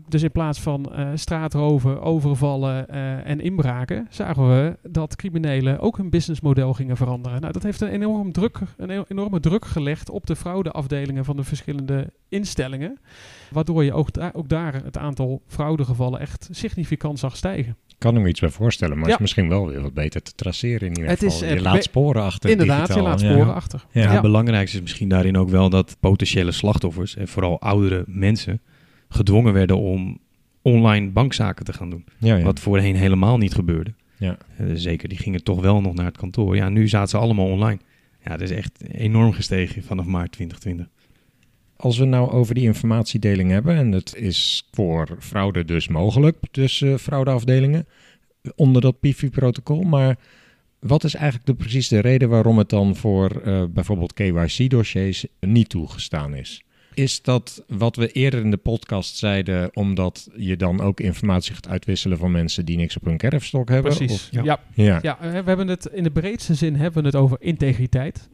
[0.07, 2.89] Dus in plaats van straatroven, overvallen
[3.25, 7.41] en inbraken, zagen we dat criminelen ook hun businessmodel gingen veranderen.
[7.41, 11.43] Nou, dat heeft een, enorm druk, een enorme druk gelegd op de fraudeafdelingen van de
[11.43, 12.99] verschillende instellingen.
[13.51, 17.75] Waardoor je ook, da ook daar het aantal fraudegevallen echt significant zag stijgen.
[17.87, 19.11] Ik kan er me iets bij voorstellen, maar Ja.
[19.11, 21.43] het is misschien wel weer wat beter te traceren in ieder Het geval.
[21.47, 22.97] is, je laat sporen achter Inderdaad, digitaal.
[23.03, 23.31] je laat Ja.
[23.33, 23.85] sporen achter.
[23.91, 24.11] Ja.
[24.11, 28.61] Het belangrijkste is misschien daarin ook wel dat potentiële slachtoffers, en vooral oudere mensen,
[29.09, 30.19] gedwongen werden om
[30.61, 32.05] online bankzaken te gaan doen.
[32.17, 32.43] Ja, ja.
[32.43, 33.93] Wat voorheen helemaal niet gebeurde.
[34.17, 34.37] Ja.
[34.57, 36.55] Eh, zeker, die gingen toch wel nog naar het kantoor.
[36.55, 37.79] Ja, nu zaten ze allemaal online.
[38.23, 40.87] Ja, dat is echt enorm gestegen vanaf maart 2020.
[41.81, 46.99] Als we nou over die informatiedeling hebben, en het is voor fraude dus mogelijk tussen
[46.99, 47.87] fraudeafdelingen
[48.55, 50.17] onder dat PIFI-protocol, maar
[50.79, 55.69] wat is eigenlijk de, precies de reden waarom het dan voor uh, bijvoorbeeld KYC-dossiers niet
[55.69, 56.63] toegestaan is?
[56.93, 61.67] Is dat wat we eerder in de podcast zeiden, omdat je dan ook informatie gaat
[61.67, 63.95] uitwisselen van mensen die niks op hun kerfstok hebben?
[63.95, 64.11] Precies.
[64.13, 64.43] Of- ja.
[64.43, 64.59] Ja.
[64.73, 64.99] Ja.
[65.01, 65.17] Ja.
[65.19, 68.29] we hebben het in de breedste zin hebben we het over integriteit.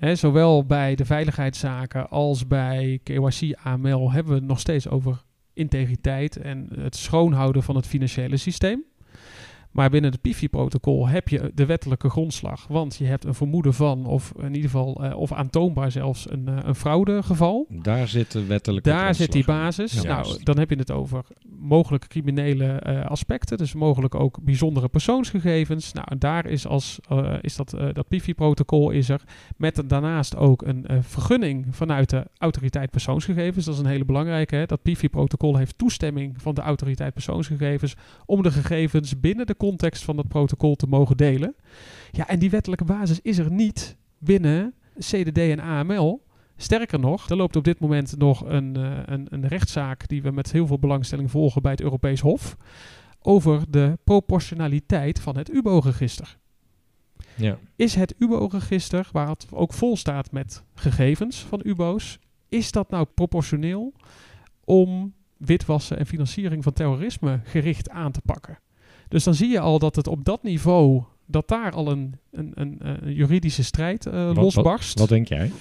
[0.00, 6.36] Zowel bij de veiligheidszaken als bij KYC AML hebben we het nog steeds over integriteit
[6.36, 8.84] en het schoonhouden van het financiële systeem.
[9.70, 12.66] Maar binnen het PIFI-protocol heb je de wettelijke grondslag.
[12.68, 16.48] Want je hebt een vermoeden van, of in ieder geval, eh, of aantoonbaar zelfs, een,
[16.48, 17.66] eh, een fraudegeval.
[17.68, 19.92] Daar zit de wettelijke Daar zit die basis.
[19.92, 20.20] Ja.
[20.20, 21.24] Nou, dan heb je het over
[21.58, 23.58] mogelijke criminele eh, aspecten.
[23.58, 25.92] Dus mogelijk ook bijzondere persoonsgegevens.
[25.92, 27.00] Nou, daar is, als,
[27.40, 29.22] is dat, dat PIFI-protocol is er.
[29.56, 33.64] Met daarnaast ook een vergunning vanuit de autoriteit persoonsgegevens.
[33.64, 34.56] Dat is een hele belangrijke.
[34.56, 34.66] Hè?
[34.66, 37.94] Dat PIFI-protocol heeft toestemming van de autoriteit persoonsgegevens
[38.26, 41.54] om de gegevens binnen de context van dat protocol te mogen delen.
[42.10, 46.22] Ja, en die wettelijke basis is er niet binnen CDD en AML.
[46.56, 50.30] Sterker nog, er loopt op dit moment nog een, eh, een, een rechtszaak die we
[50.30, 52.56] met heel veel belangstelling volgen bij het Europees Hof.
[53.22, 56.38] Over de proportionaliteit van het UBO-register.
[57.36, 57.58] Ja.
[57.76, 62.18] Is het UBO-register, waar het ook vol staat met gegevens van UBO's,
[62.48, 63.92] is dat nou proportioneel
[64.64, 68.58] om witwassen en financiering van terrorisme gericht aan te pakken?
[69.10, 72.52] Dus dan zie je al dat het op dat niveau, dat daar al een, een,
[72.54, 74.98] een, een juridische strijd eh, Wat- losbarst.
[74.98, 75.52] Wat denk jij?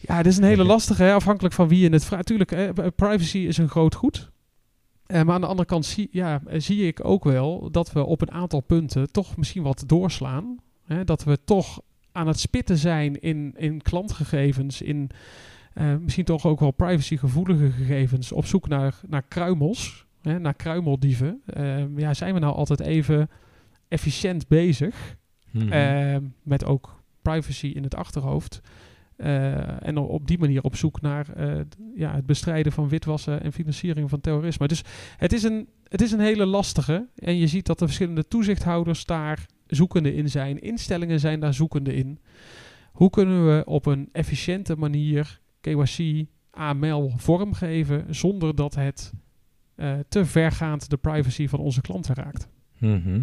[0.00, 2.26] Ja, het is een hele lastige, hè, afhankelijk van wie je het vraagt.
[2.26, 4.30] Tuurlijk, hè, b- privacy is een groot goed.
[5.06, 8.04] Eh, maar aan de andere kant zie, ja, eh, zie ik ook wel dat we
[8.04, 10.56] op een aantal punten toch misschien wat doorslaan.
[10.84, 11.80] Hè, dat we toch
[12.12, 15.10] aan het spitten zijn in, in klantgegevens, in
[15.74, 21.40] eh, misschien toch ook wel privacygevoelige gegevens, op zoek naar, naar kruimels, hè, naar kruimeldieven.
[21.46, 23.30] Eh, ja, zijn we nou altijd even
[23.88, 25.16] efficiënt bezig?
[25.50, 25.72] Mhm.
[25.72, 28.60] Eh, met ook privacy in het achterhoofd.
[29.16, 31.60] Eh, en op die manier op zoek naar eh,
[31.94, 34.68] ja, het bestrijden van witwassen en financiering van terrorisme.
[34.68, 34.82] Dus
[35.16, 37.08] het is, een, het is een hele lastige.
[37.14, 40.58] En je ziet dat de verschillende toezichthouders daar zoekende in zijn.
[40.58, 42.18] Instellingen zijn daar zoekende in.
[42.92, 49.12] Hoe kunnen we op een efficiënte manier KYC, AML vormgeven zonder dat het
[49.80, 52.48] eh, te vergaand de privacy van onze klanten raakt?
[52.78, 53.22] Mhm.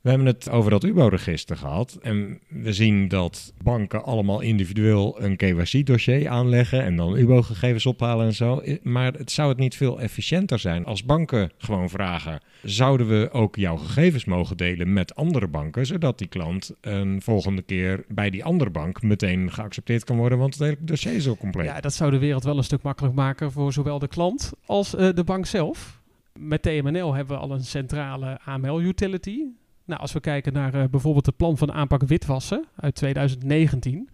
[0.00, 1.98] We hebben het over dat UBO-register gehad.
[2.02, 8.34] En we zien dat banken allemaal individueel een KYC-dossier aanleggen en dan UBO-gegevens ophalen en
[8.34, 8.62] zo.
[8.82, 13.56] Maar het zou het niet veel efficiënter zijn als banken gewoon vragen: zouden we ook
[13.56, 18.44] jouw gegevens mogen delen met andere banken, zodat die klant een volgende keer bij die
[18.44, 21.66] andere bank meteen geaccepteerd kan worden, want het hele dossier is al compleet.
[21.66, 24.94] Ja, dat zou de wereld wel een stuk makkelijker maken voor zowel de klant als
[24.94, 25.97] eh, de bank zelf.
[26.38, 29.44] Met TMNL hebben we al een centrale AML-utility.
[29.84, 34.08] Nou, als we kijken naar eh, bijvoorbeeld het plan van aanpak witwassen uit 2019.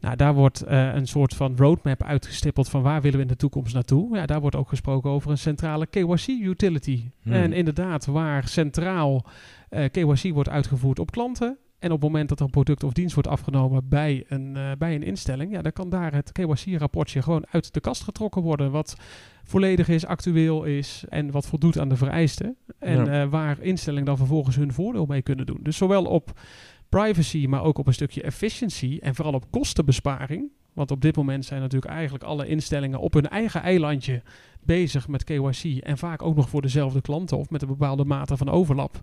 [0.00, 3.36] Nou, daar wordt eh, een soort van roadmap uitgestippeld van waar willen we in de
[3.36, 4.16] toekomst naartoe.
[4.16, 7.10] Ja, daar wordt ook gesproken over een centrale KYC-utility.
[7.22, 7.32] Hmm.
[7.32, 9.26] En inderdaad, waar centraal
[9.68, 11.58] eh, KYC wordt uitgevoerd op klanten.
[11.86, 14.70] En op het moment dat er een product of dienst wordt afgenomen bij een, eh,
[14.78, 18.70] bij een instelling, ja, dan kan daar het KYC-rapportje gewoon uit de kast getrokken worden.
[18.70, 18.96] Wat
[19.44, 22.56] volledig is, actueel is en wat voldoet aan de vereisten.
[22.78, 23.22] En Ja.
[23.22, 25.58] eh, waar instellingen dan vervolgens hun voordeel mee kunnen doen.
[25.62, 26.40] Dus zowel op
[26.88, 30.50] privacy, maar ook op een stukje efficiency en vooral op kostenbesparing.
[30.72, 34.22] Want op dit moment zijn natuurlijk eigenlijk alle instellingen op hun eigen eilandje
[34.66, 35.82] bezig met KYC.
[35.82, 39.02] En vaak ook nog voor dezelfde klanten of met een bepaalde mate van overlap.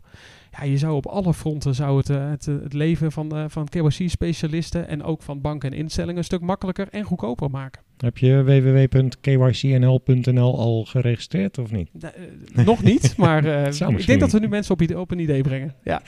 [0.58, 3.44] Ja, je zou op alle fronten zou het, eh, het, eh, het leven van, eh,
[3.48, 7.82] van KYC-specialisten en ook van banken en instellingen een stuk makkelijker en goedkoper maken.
[7.98, 11.90] Heb je www.kycnl.nl al geregistreerd of niet?
[11.92, 12.14] Da-
[12.66, 15.76] nog niet, maar ik denk dat we nu mensen op, op een idee brengen.
[15.84, 16.02] Ja,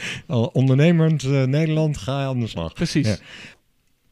[0.52, 2.74] ondernemend Nederland, ga aan de slag.
[2.74, 3.08] precies.
[3.08, 3.16] Ja.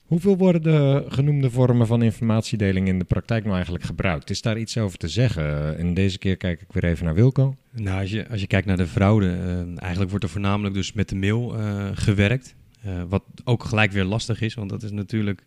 [0.04, 4.30] Hoeveel worden de genoemde vormen van informatiedeling in de praktijk nou eigenlijk gebruikt?
[4.30, 5.78] Is daar iets over te zeggen?
[5.78, 7.56] En deze keer kijk ik weer even naar Wilco.
[7.72, 10.94] Nou, als je, als je kijkt naar de fraude, eh, eigenlijk wordt er voornamelijk dus
[10.94, 12.56] met de mail eh, gewerkt.
[12.82, 15.46] Eh, wat ook gelijk weer lastig is, want dat is natuurlijk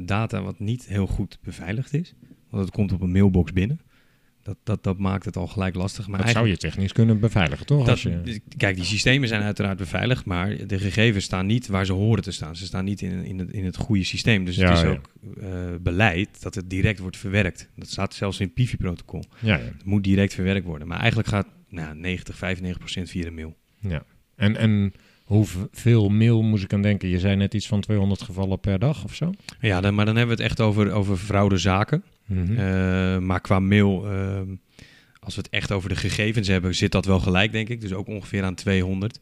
[0.00, 2.14] data wat niet heel goed beveiligd is.
[2.50, 3.80] Want het komt op een mailbox binnen.
[4.42, 6.08] Dat, dat, dat maakt het al gelijk lastig.
[6.08, 7.78] Maar Dat zou je technisch kunnen beveiligen, toch?
[7.78, 8.40] dat, Als je...
[8.56, 12.30] Kijk, die systemen zijn uiteraard beveiligd, maar de gegevens staan niet waar ze horen te
[12.30, 12.56] staan.
[12.56, 14.44] Ze staan niet in, in, het, in het goede systeem.
[14.44, 14.88] Dus Ja, het is ja.
[14.90, 15.48] ook eh,
[15.80, 17.68] beleid dat het direct wordt verwerkt.
[17.76, 19.24] Dat staat zelfs in het PIFI-protocol.
[19.38, 19.62] Ja, ja.
[19.62, 20.88] Het moet direct verwerkt worden.
[20.88, 23.56] Maar eigenlijk gaat nou, 90, 95 procent via de mail.
[23.80, 24.02] ja.
[24.36, 24.92] En, en
[25.24, 27.08] hoeveel mail moest ik aan denken?
[27.08, 29.32] Je zei net iets van 200 gevallen per dag of zo?
[29.60, 32.04] Ja, dan, maar dan hebben we het echt over, over fraudezaken.
[32.26, 32.58] Mhm.
[32.58, 34.46] Eh, maar qua mail, ehm,
[35.20, 37.80] als we het echt over de gegevens hebben, zit dat wel gelijk, denk ik.
[37.80, 39.20] Dus ook ongeveer aan 200.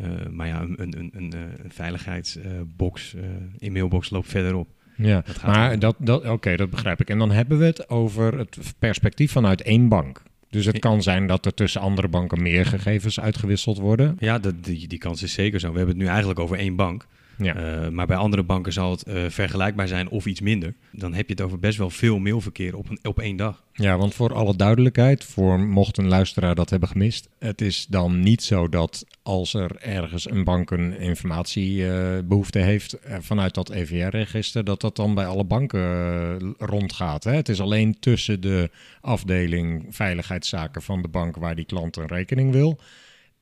[0.00, 3.22] Eh, maar ja, een, een, een, een, eh, veiligheidsbox eh,
[3.58, 4.68] in mailbox loopt verderop.
[4.96, 7.10] Ja, Dat gaat maar dat, dat, oké, dat begrijp ik.
[7.10, 10.22] En dan hebben we het over het perspectief vanuit één bank.
[10.50, 10.80] Dus het Ja.
[10.80, 14.16] kan zijn dat er tussen andere banken meer gegevens uitgewisseld worden.
[14.18, 15.70] Ja, dat, die, die kans is zeker zo.
[15.70, 17.06] We hebben het nu eigenlijk over één bank.
[17.38, 17.54] Ja.
[17.54, 20.74] Eh, maar bij andere banken zal het eh, vergelijkbaar zijn of iets minder.
[20.92, 23.64] Dan heb je het over best wel veel mailverkeer op, een, op één dag.
[23.72, 28.20] Ja, want voor alle duidelijkheid, voor mocht een luisteraar dat hebben gemist, het is dan
[28.20, 34.64] niet zo dat als er ergens een bank een informatiebehoefte heeft eh, vanuit dat EVR-register,
[34.64, 37.24] dat dat dan bij alle banken rondgaat.
[37.24, 37.34] Hè?
[37.34, 38.70] Het is alleen tussen de
[39.00, 42.78] afdeling veiligheidszaken van de bank waar die klant een rekening wil.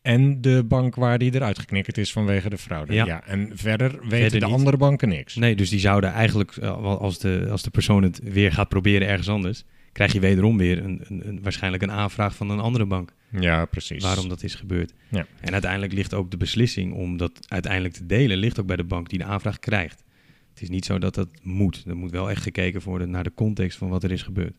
[0.04, 2.92] En de bank waar die eruit geknikkerd is vanwege de fraude.
[2.92, 3.06] Ja.
[3.06, 3.24] Ja.
[3.26, 4.54] en verder weten Verder de niet.
[4.54, 5.34] andere banken niks.
[5.34, 9.08] Nee, dus die zouden eigenlijk, eh, als de, als de persoon het weer gaat proberen
[9.08, 12.86] ergens anders, krijg je wederom weer een, een, een, waarschijnlijk een aanvraag van een andere
[12.86, 13.12] bank.
[13.40, 14.02] Ja, precies.
[14.02, 14.92] waarom dat is gebeurd.
[15.08, 15.26] Ja.
[15.40, 18.84] En uiteindelijk ligt ook de beslissing om dat uiteindelijk te delen, ligt ook bij de
[18.84, 20.04] bank die de aanvraag krijgt.
[20.52, 21.84] Het is niet zo dat dat moet.
[21.86, 24.54] Er moet wel echt gekeken worden naar de context van wat er is gebeurd.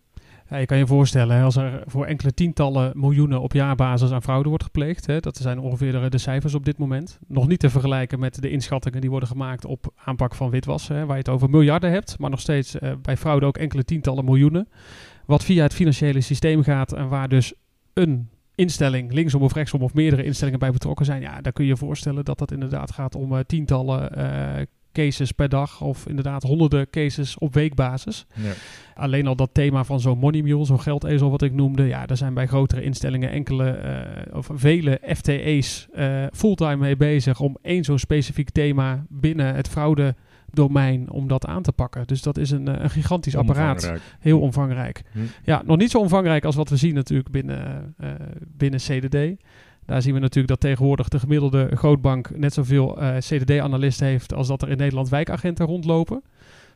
[0.49, 4.49] Ja, je kan je voorstellen, als er voor enkele tientallen miljoenen op jaarbasis aan fraude
[4.49, 7.19] wordt gepleegd, hè, dat zijn ongeveer de, cijfers op dit moment.
[7.27, 11.17] Nog niet te vergelijken met de inschattingen die worden gemaakt op aanpak van witwassen, waar
[11.17, 14.67] je het over miljarden hebt, maar nog steeds eh, bij fraude ook enkele tientallen miljoenen.
[15.25, 17.53] Wat via het financiële systeem gaat en waar dus
[17.93, 21.69] een instelling, linksom of rechtsom of meerdere instellingen bij betrokken zijn, ja, dan kun je
[21.69, 26.43] je voorstellen dat dat inderdaad gaat om eh, tientallen eh, cases per dag of inderdaad
[26.43, 28.25] honderden cases op weekbasis.
[28.33, 28.51] Ja.
[28.95, 31.83] Alleen al dat thema van zo'n money mule, zo'n geldezel wat ik noemde.
[31.83, 37.39] Ja, daar zijn bij grotere instellingen enkele eh, of vele FTE's eh, fulltime mee bezig
[37.39, 40.15] om één zo'n specifiek thema binnen het fraude
[40.51, 42.07] domein om dat aan te pakken.
[42.07, 43.75] Dus dat is een, eh, een gigantisch apparaat.
[43.75, 44.01] Omvangrijk.
[44.19, 45.03] Heel omvangrijk.
[45.11, 45.19] Hm.
[45.43, 47.95] Ja, nog niet zo omvangrijk als wat we zien natuurlijk binnen,
[48.57, 49.43] binnen CDD.
[49.85, 54.47] Daar zien we natuurlijk dat tegenwoordig de gemiddelde grootbank net zoveel eh, CDD-analisten heeft als
[54.47, 56.23] dat er in Nederland wijkagenten rondlopen.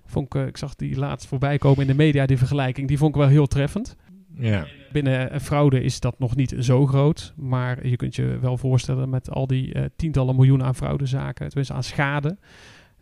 [0.05, 2.87] Vond ik, eh, ik zag die laatst voorbij komen in de media, die vergelijking.
[2.87, 3.95] Die vond ik wel heel treffend.
[4.33, 4.65] Ja.
[4.91, 7.33] Binnen eh, fraude is dat nog niet zo groot.
[7.35, 11.83] Maar je kunt je wel voorstellen met al die tientallen miljoenen aan fraudezaken, tenminste aan
[11.83, 12.37] schade,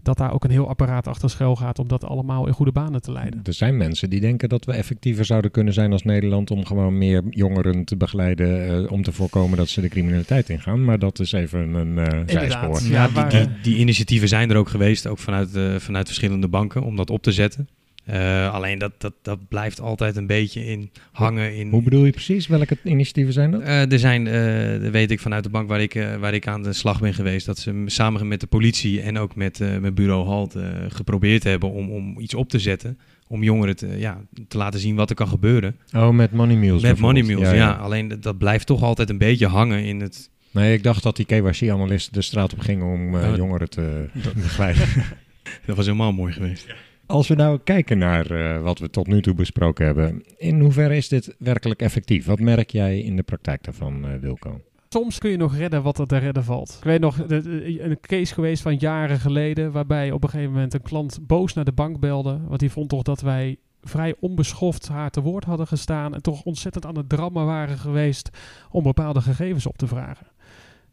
[0.08, 3.02] dat daar ook een heel apparaat achter schuil gaat om dat allemaal in goede banen
[3.02, 3.40] te leiden.
[3.44, 6.98] Er zijn mensen die denken dat we effectiever zouden kunnen zijn als Nederland om gewoon
[6.98, 10.86] meer jongeren te begeleiden eh, om te voorkomen dat ze de criminaliteit ingaan.
[10.86, 12.82] Maar dat is even een eh zijspoor.
[12.84, 16.84] Ja, die, die, die initiatieven zijn er ook geweest, ook vanuit, eh, vanuit verschillende banken,
[16.84, 17.68] om dat op te zetten.
[18.08, 21.56] Eh, alleen dat, dat, dat blijft altijd een beetje in hangen.
[21.56, 22.48] In, Hoe bedoel je precies?
[22.48, 23.62] Welke initiatieven zijn dat?
[23.62, 26.48] Eh, er zijn, eh, dat weet ik vanuit de bank waar ik, eh, waar ik
[26.48, 29.78] aan de slag ben geweest, dat ze samen met de politie en ook met, eh,
[29.78, 32.98] met bureau Halt eh, geprobeerd hebben om, om iets op te zetten.
[33.28, 35.76] Om jongeren te, ja, te laten zien wat er kan gebeuren.
[35.96, 36.82] Oh, met Money Mules.
[36.82, 40.30] met money mules, ja, Alleen dat, dat blijft toch altijd een beetje hangen in het...
[40.52, 43.36] Nee, ik dacht dat die KYC-analisten de straat op gingen om eh, Oh.
[43.36, 44.88] jongeren te begeleiden.
[45.66, 46.66] Dat was helemaal mooi geweest.
[47.08, 50.96] Als we nou kijken naar eh, wat we tot nu toe besproken hebben, in hoeverre
[50.96, 52.26] is dit werkelijk effectief?
[52.26, 54.62] Wat merk jij in de praktijk daarvan, eh, Wilco?
[54.90, 56.76] Soms kun je nog redden wat er te redden valt.
[56.78, 60.82] Ik weet nog een case geweest van jaren geleden, waarbij op een gegeven moment een
[60.82, 62.40] klant boos naar de bank belde.
[62.48, 66.44] Want die vond toch dat wij vrij onbeschoft haar te woord hadden gestaan en toch
[66.44, 68.30] ontzettend aan het drammen waren geweest
[68.72, 70.28] om bepaalde gegevens op te vragen.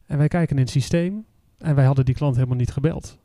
[0.07, 1.25] En wij kijken in het systeem
[1.59, 3.19] en wij hadden die klant helemaal niet gebeld.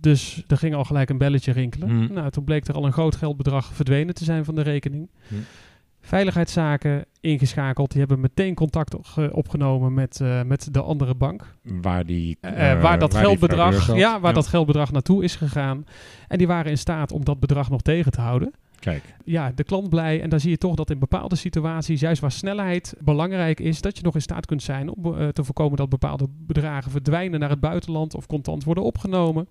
[0.00, 1.88] Dus er ging al gelijk een belletje rinkelen.
[1.88, 2.12] Hmm.
[2.12, 5.10] Nou, toen bleek er al een groot geldbedrag verdwenen te zijn van de rekening.
[5.28, 5.44] Hmm.
[6.00, 7.90] Veiligheidszaken ingeschakeld.
[7.90, 11.54] Die hebben meteen contact ge- opgenomen met, eh, met de andere bank.
[11.62, 15.84] Waar, die, Eh, eh, waar dat geldbedrag, ja, waar dat geldbedrag naartoe is gegaan.
[16.28, 18.52] En die waren in staat om dat bedrag nog tegen te houden.
[18.78, 20.22] Kijk, Ja, de klant blij.
[20.22, 23.96] En dan zie je toch dat in bepaalde situaties, juist waar snelheid belangrijk is, dat
[23.96, 27.50] je nog in staat kunt zijn om eh, te voorkomen dat bepaalde bedragen verdwijnen naar
[27.50, 29.48] het buitenland of contant worden opgenomen.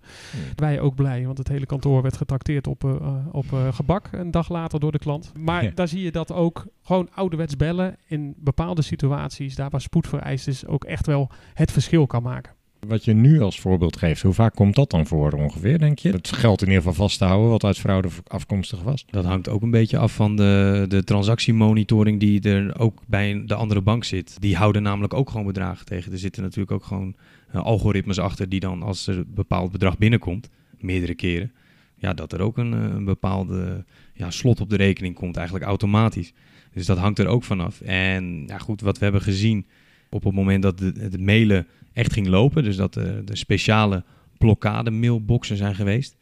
[0.55, 4.31] Wij ook blij, want het hele kantoor werd getrakteerd op, eh, eh, op gebak een
[4.31, 5.31] dag later door de klant.
[5.39, 5.71] Maar Ja.
[5.75, 10.47] daar zie je dat ook gewoon ouderwets bellen in bepaalde situaties, daar waar spoed vereist
[10.47, 12.55] is, ook echt wel het verschil kan maken.
[12.79, 16.09] Wat je nu als voorbeeld geeft, hoe vaak komt dat dan voor ongeveer, denk je?
[16.09, 19.05] Het geld in ieder geval vast te houden wat uit fraude afkomstig was.
[19.09, 23.55] Dat hangt ook een beetje af van de, de transactiemonitoring die er ook bij de
[23.55, 24.35] andere bank zit.
[24.39, 26.11] Die houden namelijk ook gewoon bedragen tegen.
[26.11, 27.15] Er zitten natuurlijk ook gewoon
[27.51, 31.51] eh, algoritmes achter die dan als er een bepaald bedrag binnenkomt, meerdere keren,
[31.95, 35.65] ja, dat er ook een, eh, een bepaalde ja, slot op de rekening komt, eigenlijk
[35.65, 36.33] automatisch.
[36.73, 37.81] Dus dat hangt er ook vanaf.
[37.81, 39.65] En ja, goed, wat we hebben gezien
[40.09, 44.03] op het moment dat de- het mailen echt ging lopen, dus dat er de speciale
[44.37, 46.15] blokkade mailboxen zijn geweest,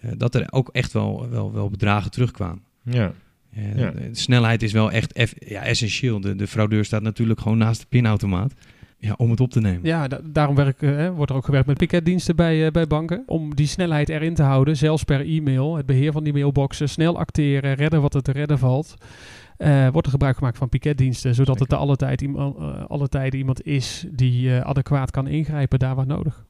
[0.00, 2.62] eh, dat er ook echt wel, wel, wel bedragen terugkwamen.
[2.82, 3.12] Ja,
[3.52, 3.90] En Ja.
[3.90, 6.20] De snelheid is wel echt eff- ja, essentieel.
[6.20, 8.54] De, de fraudeur staat natuurlijk gewoon naast de pinautomaat
[8.98, 9.80] ja, om het op te nemen.
[9.82, 12.86] Ja, da- daarom werk, eh, hè, wordt er ook gewerkt met piketdiensten bij, eh, bij
[12.86, 13.22] banken.
[13.26, 15.76] Om die snelheid erin te houden, zelfs per e-mail.
[15.76, 18.94] Het beheer van die mailboxen, snel acteren, redden wat er te redden valt.
[19.56, 23.08] Eh, wordt er gebruik gemaakt van piketdiensten, zodat het te alle, tijd iemand, eh, alle
[23.08, 26.46] tijden iemand is die eh, adequaat kan ingrijpen daar waar nodig.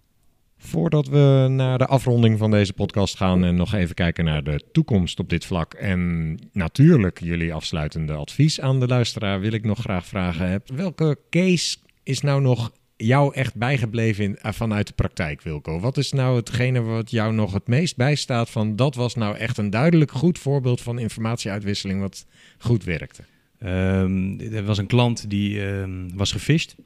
[0.58, 4.64] Voordat we naar de afronding van deze podcast gaan en nog even kijken naar de
[4.72, 9.78] toekomst op dit vlak en natuurlijk jullie afsluitende advies aan de luisteraar, wil ik nog
[9.78, 15.42] graag vragen: heb- welke case is nou nog jou echt bijgebleven eh, vanuit de praktijk,
[15.42, 15.80] Wilco?
[15.80, 19.58] Wat is nou hetgene wat jou nog het meest bijstaat van dat was nou echt
[19.58, 22.26] een duidelijk goed voorbeeld van informatieuitwisseling wat
[22.58, 23.22] goed werkte?
[23.58, 26.76] Ehm, er was een klant die ehm, was gefisht.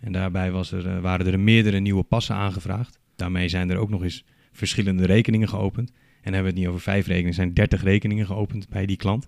[0.00, 2.98] En daarbij was er, eh, waren er meerdere nieuwe passen aangevraagd.
[3.16, 5.92] Daarmee zijn er ook nog eens verschillende rekeningen geopend.
[6.22, 9.26] En hebben we het niet over vijf rekeningen, zijn 30 rekeningen geopend bij die klant.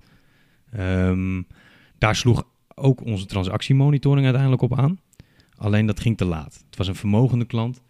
[0.72, 1.43] Ehm,
[1.99, 4.99] daar sloeg ook onze transactiemonitoring uiteindelijk op aan.
[5.57, 6.64] Alleen dat ging te laat.
[6.66, 7.82] Het was een vermogende klant.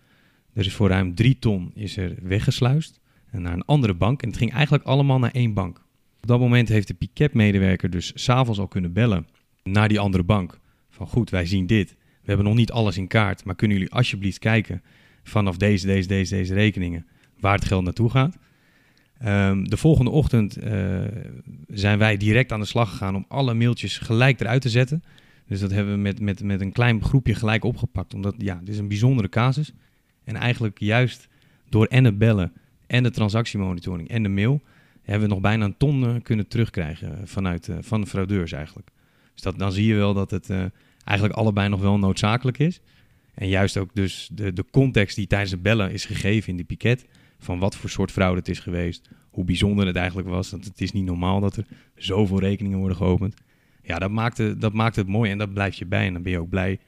[0.54, 3.00] Is voor ruim drie ton is er weggesluist
[3.30, 4.22] en naar een andere bank.
[4.22, 5.82] En het ging eigenlijk allemaal naar één bank.
[6.20, 9.26] Op dat moment heeft de Piquet-medewerker dus s'avonds al kunnen bellen
[9.62, 10.58] naar die andere bank.
[10.90, 11.90] Van goed, wij zien dit.
[11.90, 14.82] We hebben nog niet alles in kaart, maar kunnen jullie alsjeblieft kijken
[15.22, 17.06] vanaf deze, deze, deze, deze rekeningen
[17.40, 18.38] waar het geld naartoe gaat.
[19.18, 21.02] Ehm, de volgende ochtend eh,
[21.68, 25.02] zijn wij direct aan de slag gegaan om alle mailtjes gelijk eruit te zetten.
[25.46, 28.14] Dus dat hebben we met, met, met een klein groepje gelijk opgepakt.
[28.14, 29.72] Omdat ja, dit is een bijzondere casus.
[30.24, 31.28] En eigenlijk juist
[31.68, 32.52] door en het bellen
[32.86, 34.60] en de transactiemonitoring en de mail...
[35.02, 38.88] hebben we nog bijna een ton eh, kunnen terugkrijgen vanuit eh, van de fraudeurs eigenlijk.
[39.32, 40.64] Dus dat, dan zie je wel dat het eh,
[41.04, 42.80] eigenlijk allebei nog wel noodzakelijk is.
[43.34, 46.64] En juist ook dus de, de context die tijdens het bellen is gegeven in die
[46.64, 47.06] piket...
[47.38, 50.50] van wat voor soort fraude het is geweest, hoe bijzonder het eigenlijk was.
[50.50, 51.66] Want het is niet normaal dat er
[51.96, 53.34] zoveel rekeningen worden geopend.
[53.84, 56.06] Ja, dat maakt, het, dat maakt het mooi en dat blijft je bij.
[56.06, 56.78] En dan ben je ook blij.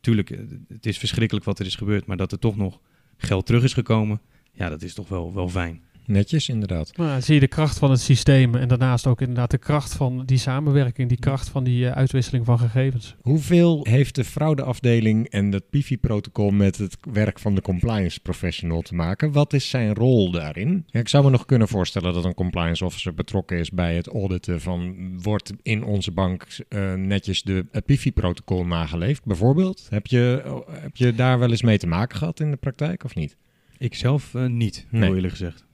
[0.00, 0.38] Tuurlijk, eh,
[0.68, 2.80] het is verschrikkelijk wat er is gebeurd, maar dat er toch nog
[3.16, 4.20] geld terug is gekomen...
[4.52, 5.82] ja, dat is toch wel, wel fijn.
[6.06, 6.96] Netjes, inderdaad.
[6.96, 9.94] Maar dan zie je de kracht van het systeem en daarnaast ook inderdaad de kracht
[9.94, 13.16] van die samenwerking, die kracht van die eh, uitwisseling van gegevens.
[13.20, 18.94] Hoeveel heeft de fraudeafdeling en het PIFI-protocol met het werk van de compliance professional te
[18.94, 19.32] maken?
[19.32, 20.84] Wat is zijn rol daarin?
[20.86, 24.08] Ja, ik zou me nog kunnen voorstellen dat een compliance officer betrokken is bij het
[24.08, 29.86] auditen van wordt in onze bank eh, netjes de, het PIFI-protocol nageleefd, bijvoorbeeld?
[29.90, 33.14] Heb je, heb je daar wel eens mee te maken gehad in de praktijk of
[33.14, 33.36] niet?
[33.82, 35.02] Ik zelf eh, niet, Nee.
[35.02, 35.64] heel eerlijk gezegd.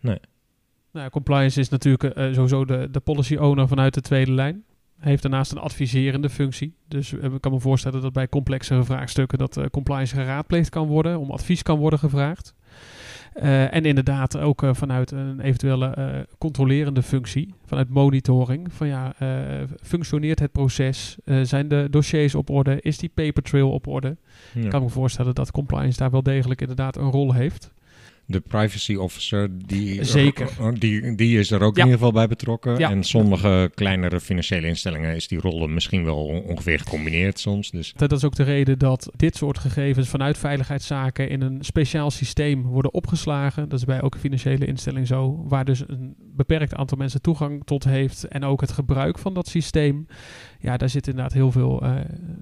[0.93, 4.65] Nou, compliance is natuurlijk eh, sowieso de, de policy owner vanuit de tweede lijn.
[4.99, 6.75] Heeft daarnaast een adviserende functie.
[6.89, 10.87] Dus eh, ik kan me voorstellen dat bij complexere vraagstukken dat eh, compliance geraadpleegd kan
[10.87, 12.55] worden, om advies kan worden gevraagd.
[13.33, 18.73] Eh, en inderdaad ook eh, vanuit een eventuele eh, controlerende functie, vanuit monitoring.
[18.73, 19.29] Van ja, eh,
[19.83, 21.17] functioneert het proces?
[21.25, 22.81] Eh, zijn de dossiers op orde?
[22.81, 24.17] Is die paper trail op orde?
[24.55, 24.61] Ja.
[24.61, 27.73] Ik kan me voorstellen dat compliance daar wel degelijk inderdaad een rol heeft.
[28.31, 30.49] De privacy officer, die, Zeker.
[30.79, 31.83] die, die is er ook Ja.
[31.83, 32.79] in ieder geval bij betrokken.
[32.79, 32.91] Ja.
[32.91, 37.71] En sommige kleinere financiële instellingen is die rol misschien wel on- ongeveer gecombineerd soms.
[37.71, 42.11] Dus Dat is ook de reden dat dit soort gegevens vanuit veiligheidszaken in een speciaal
[42.11, 43.69] systeem worden opgeslagen.
[43.69, 47.85] Dat is bij elke financiële instelling zo, waar dus een beperkt aantal mensen toegang tot
[47.85, 50.07] heeft en ook het gebruik van dat systeem.
[50.61, 51.97] Ja, daar zit inderdaad heel veel, eh,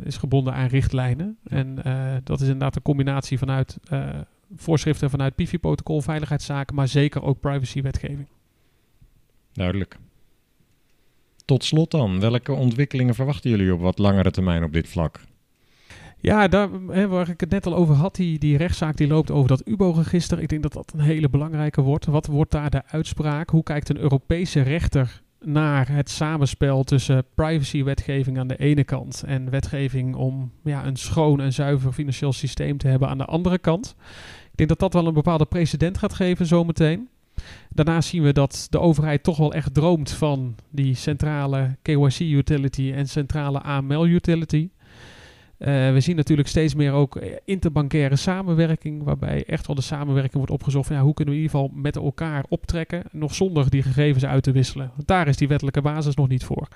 [0.05, 1.37] is gebonden aan richtlijnen.
[1.49, 4.09] En eh, dat is inderdaad een combinatie vanuit eh,
[4.57, 8.27] voorschriften vanuit PIFI-protocol, veiligheidszaken, maar zeker ook privacywetgeving.
[9.53, 9.99] Duidelijk.
[11.45, 15.21] Tot slot dan, welke ontwikkelingen verwachten jullie op wat langere termijn op dit vlak?
[16.21, 19.31] Ja, daar, hè, waar ik het net al over had, die, die rechtszaak die loopt
[19.31, 20.41] over dat UBO-register.
[20.41, 22.07] Ik denk dat dat een hele belangrijke wordt.
[22.07, 23.51] Wat wordt daar de uitspraak?
[23.51, 29.51] Hoe kijkt een Europese rechter naar het samenspel tussen privacywetgeving aan de ene kant en
[29.51, 33.95] wetgeving om ja, een schoon en zuiver financieel systeem te hebben aan de andere kant?
[34.51, 37.09] Ik denk dat dat wel een bepaalde precedent gaat geven zometeen.
[37.71, 43.09] Daarnaast zien we dat de overheid toch wel echt droomt van die centrale KYC-utility en
[43.09, 44.69] centrale AML-utility.
[45.59, 50.35] Eh, we zien natuurlijk steeds meer ook eh, interbankaire samenwerking, waarbij echt wel de samenwerking
[50.35, 53.71] wordt opgezocht van ja, hoe kunnen we in ieder geval met elkaar optrekken, nog zonder
[53.71, 54.91] die gegevens uit te wisselen.
[54.95, 56.69] Want daar is die wettelijke basis nog niet voor.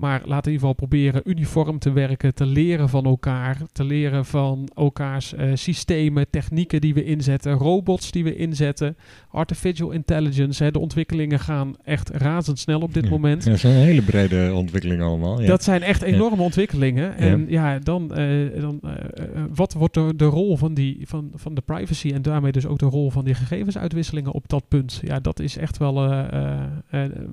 [0.00, 3.84] Maar laten we in ieder geval proberen uniform te werken, te leren van elkaar, te
[3.84, 8.96] leren van elkaars eh, systemen, technieken die we inzetten, robots die we inzetten,
[9.30, 10.64] artificial intelligence.
[10.64, 13.10] Hè, de ontwikkelingen gaan echt razendsnel op dit Ja.
[13.10, 13.44] moment.
[13.44, 15.40] Ja, dat een hele brede ontwikkeling allemaal.
[15.40, 15.46] Ja.
[15.46, 17.16] Dat zijn echt enorme ontwikkelingen.
[17.16, 19.24] En ja, dan, eh, dan eh,
[19.54, 22.78] wat wordt de, de rol van, die, van, van de privacy en daarmee dus ook
[22.78, 25.00] de rol van die gegevensuitwisselingen op dat punt?
[25.04, 25.94] Ja, dat is echt wel.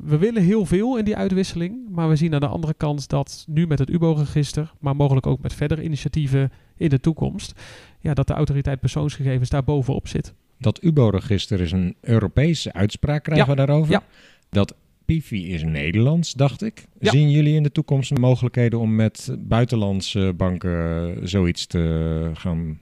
[0.04, 3.46] we willen heel veel in die uitwisseling, maar we zien aan de andere kant dat
[3.48, 7.62] nu met het UBO-register, maar mogelijk ook met verdere initiatieven in de toekomst,
[8.00, 10.34] ja, dat de autoriteit persoonsgegevens daar bovenop zit.
[10.60, 13.52] Dat UBO-register is een Europese uitspraak, krijgen Ja.
[13.52, 13.92] we daarover.
[13.92, 14.04] Ja.
[14.50, 14.76] Dat
[15.06, 16.88] PIFI is Nederlands, dacht ik.
[17.00, 17.12] Ja.
[17.12, 22.80] Zien jullie in de toekomst mogelijkheden om met buitenlandse banken zoiets te gaan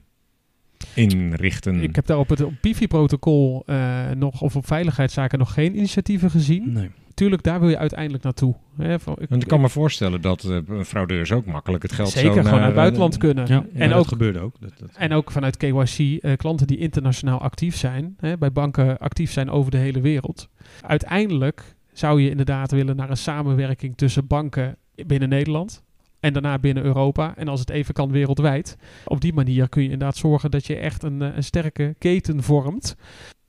[0.94, 1.80] inrichten?
[1.82, 6.72] Ik heb daar op het PIFI-protocol eh, nog, of op veiligheidszaken nog geen initiatieven gezien.
[6.72, 6.90] Nee.
[7.16, 8.54] Tuurlijk, daar wil je uiteindelijk naartoe.
[8.76, 12.32] Hè, van- Want ik kan me voorstellen dat eh, fraudeurs ook makkelijk het geld zeker
[12.32, 13.46] zo gewoon naar, het eh, buitenland kunnen.
[13.46, 14.60] Ja, en, dat ook, gebeurde ook.
[14.60, 18.98] Dat, dat, en ook vanuit KYC, eh, klanten die internationaal actief zijn, hè, bij banken
[18.98, 20.48] actief zijn over de hele wereld.
[20.80, 25.82] Uiteindelijk zou je inderdaad willen naar een samenwerking tussen banken binnen Nederland.
[26.20, 27.36] En daarna binnen Europa.
[27.36, 28.76] En als het even kan, wereldwijd.
[29.04, 32.96] Op die manier kun je inderdaad zorgen dat je echt een, een sterke keten vormt.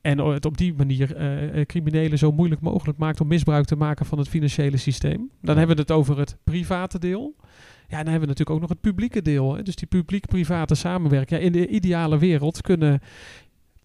[0.08, 3.76] En het op die manier eh, eh, criminelen zo moeilijk mogelijk maakt om misbruik te
[3.76, 5.30] maken van het financiële systeem.
[5.42, 7.36] Dan hebben we het over het private deel.
[7.88, 9.56] Ja, en dan hebben we natuurlijk ook nog het publieke deel.
[9.56, 9.64] Hè?
[9.64, 11.40] Dus die publiek-private samenwerking.
[11.40, 13.00] Ja, in de ideale wereld kunnen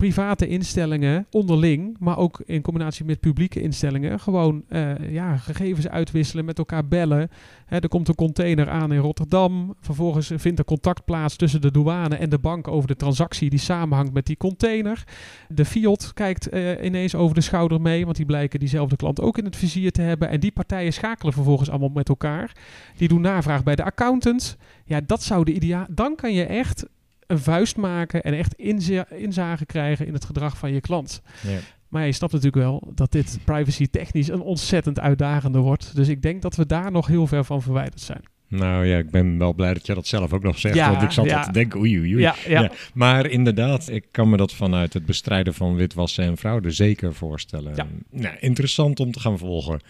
[0.02, 6.44] private instellingen onderling, maar ook in combinatie met publieke instellingen, gewoon eh, ja, gegevens uitwisselen,
[6.44, 7.30] met elkaar bellen.
[7.66, 9.74] Hè, er komt een container aan in Rotterdam.
[9.80, 13.58] Vervolgens vindt er contact plaats tussen de douane en de bank over de transactie die
[13.58, 15.04] samenhangt met die container.
[15.48, 19.38] De Fiat kijkt eh, ineens over de schouder mee, want die blijken diezelfde klant ook
[19.38, 20.28] in het vizier te hebben.
[20.28, 22.56] En die partijen schakelen vervolgens allemaal met elkaar.
[22.96, 24.56] Die doen navraag bij de accountant.
[24.84, 25.86] Ja, dat zou de ideaal.
[25.90, 26.86] Dan kan je echt
[27.32, 31.22] een vuist maken en echt inza inzage krijgen in het gedrag van je klant.
[31.46, 31.58] Ja.
[31.88, 35.96] Maar ja, je snapt natuurlijk wel dat dit privacy technisch een ontzettend uitdagende wordt.
[35.96, 38.22] Dus ik denk dat we daar nog heel ver van verwijderd zijn.
[38.48, 40.74] Nou ja, ik ben wel blij dat je dat zelf ook nog zegt.
[40.74, 41.38] Ja, want ik zat ja.
[41.38, 42.32] al te denken, oei oei oei.
[42.46, 42.70] Ja.
[42.94, 47.72] Maar inderdaad, ik kan me dat vanuit het bestrijden van witwassen en fraude zeker voorstellen.
[47.74, 47.86] Ja.
[48.10, 49.80] Nou, interessant om te gaan volgen.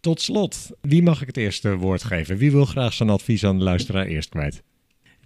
[0.00, 2.36] Tot slot, wie mag ik het eerste woord geven?
[2.36, 4.62] Wie wil graag zijn advies aan de luisteraar eerst kwijt?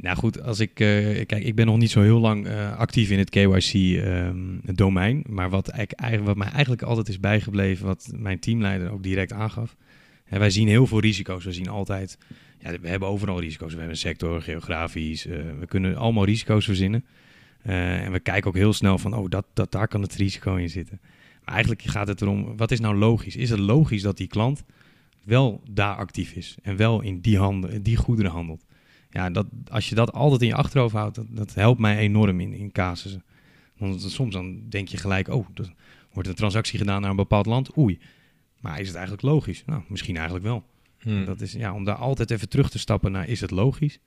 [0.02, 3.10] Nou goed, als ik, eh, kijk, ik ben nog niet zo heel lang eh, actief
[3.10, 5.24] in het KYC-domein.
[5.28, 9.76] maar wat, eigenlijk, wat mij eigenlijk altijd is bijgebleven, wat mijn teamleider ook direct aangaf.
[10.24, 11.44] Hè, wij zien heel veel risico's.
[11.44, 12.18] We zien altijd,
[12.58, 13.72] ja, we hebben overal risico's.
[13.72, 15.26] We hebben een sector, geografisch.
[15.26, 17.04] eh, we kunnen allemaal risico's verzinnen.
[17.62, 20.70] En we kijken ook heel snel van, oh, dat, dat, daar kan het risico in
[20.70, 21.00] zitten.
[21.44, 23.36] Maar eigenlijk gaat het erom, wat is nou logisch?
[23.36, 24.64] Is het logisch dat die klant
[25.24, 28.64] wel daar actief is en wel in die, handen, die goederen handelt?
[29.12, 32.40] Ja, dat, als je dat altijd in je achterhoofd houdt, dat, dat helpt mij enorm
[32.40, 33.24] in, in casussen.
[33.78, 35.72] Want soms dan denk je gelijk, oh, er
[36.12, 37.76] wordt een transactie gedaan naar een bepaald land.
[37.78, 37.98] Oei.
[38.60, 39.62] Maar is het eigenlijk logisch?
[39.66, 40.64] Nou, misschien eigenlijk wel.
[40.98, 41.24] Hm.
[41.24, 43.98] Dat is, ja, om daar altijd even terug te stappen naar, is het logisch?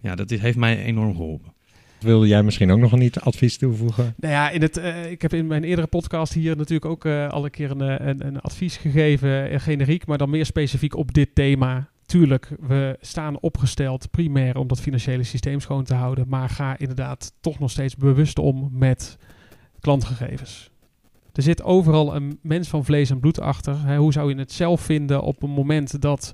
[0.00, 1.54] Ja, dat is, heeft mij enorm geholpen.
[2.00, 4.14] Wilde jij misschien ook nog een niet advies toevoegen?
[4.16, 7.28] Nou ja, in het, eh, ik heb in mijn eerdere podcast hier natuurlijk ook eh,
[7.28, 11.14] al een keer een, eh, een, een advies gegeven, generiek, maar dan meer specifiek op
[11.14, 11.88] dit thema.
[12.06, 17.32] Tuurlijk, we staan opgesteld primair om dat financiële systeem schoon te houden, maar ga inderdaad
[17.40, 19.18] toch nog steeds bewust om met
[19.80, 20.70] klantgegevens.
[21.32, 23.86] Er zit overal een mens van vlees en bloed achter.
[23.86, 26.32] Hè, hoe zou je het zelf vinden op een moment dat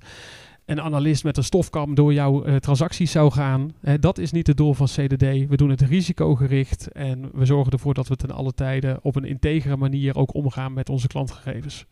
[0.64, 3.72] een analist met een stofkam door jouw eh, transacties zou gaan?
[3.80, 5.48] Hè, dat is niet het doel van CDD.
[5.48, 9.24] We doen het risicogericht en we zorgen ervoor dat we ten alle tijde op een
[9.24, 11.86] integere manier ook omgaan met onze klantgegevens.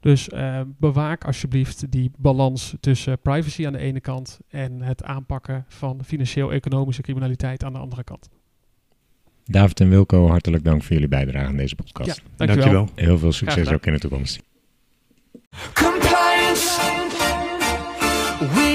[0.00, 5.64] Dus eh, bewaak alsjeblieft die balans tussen privacy aan de ene kant en het aanpakken
[5.68, 8.28] van financieel-economische criminaliteit aan de andere kant.
[9.44, 12.22] David en Wilco, hartelijk dank voor jullie bijdrage aan deze podcast.
[12.36, 12.88] dankjewel.
[12.94, 14.42] Heel veel succes ook in de toekomst.
[15.72, 17.07] Compliance.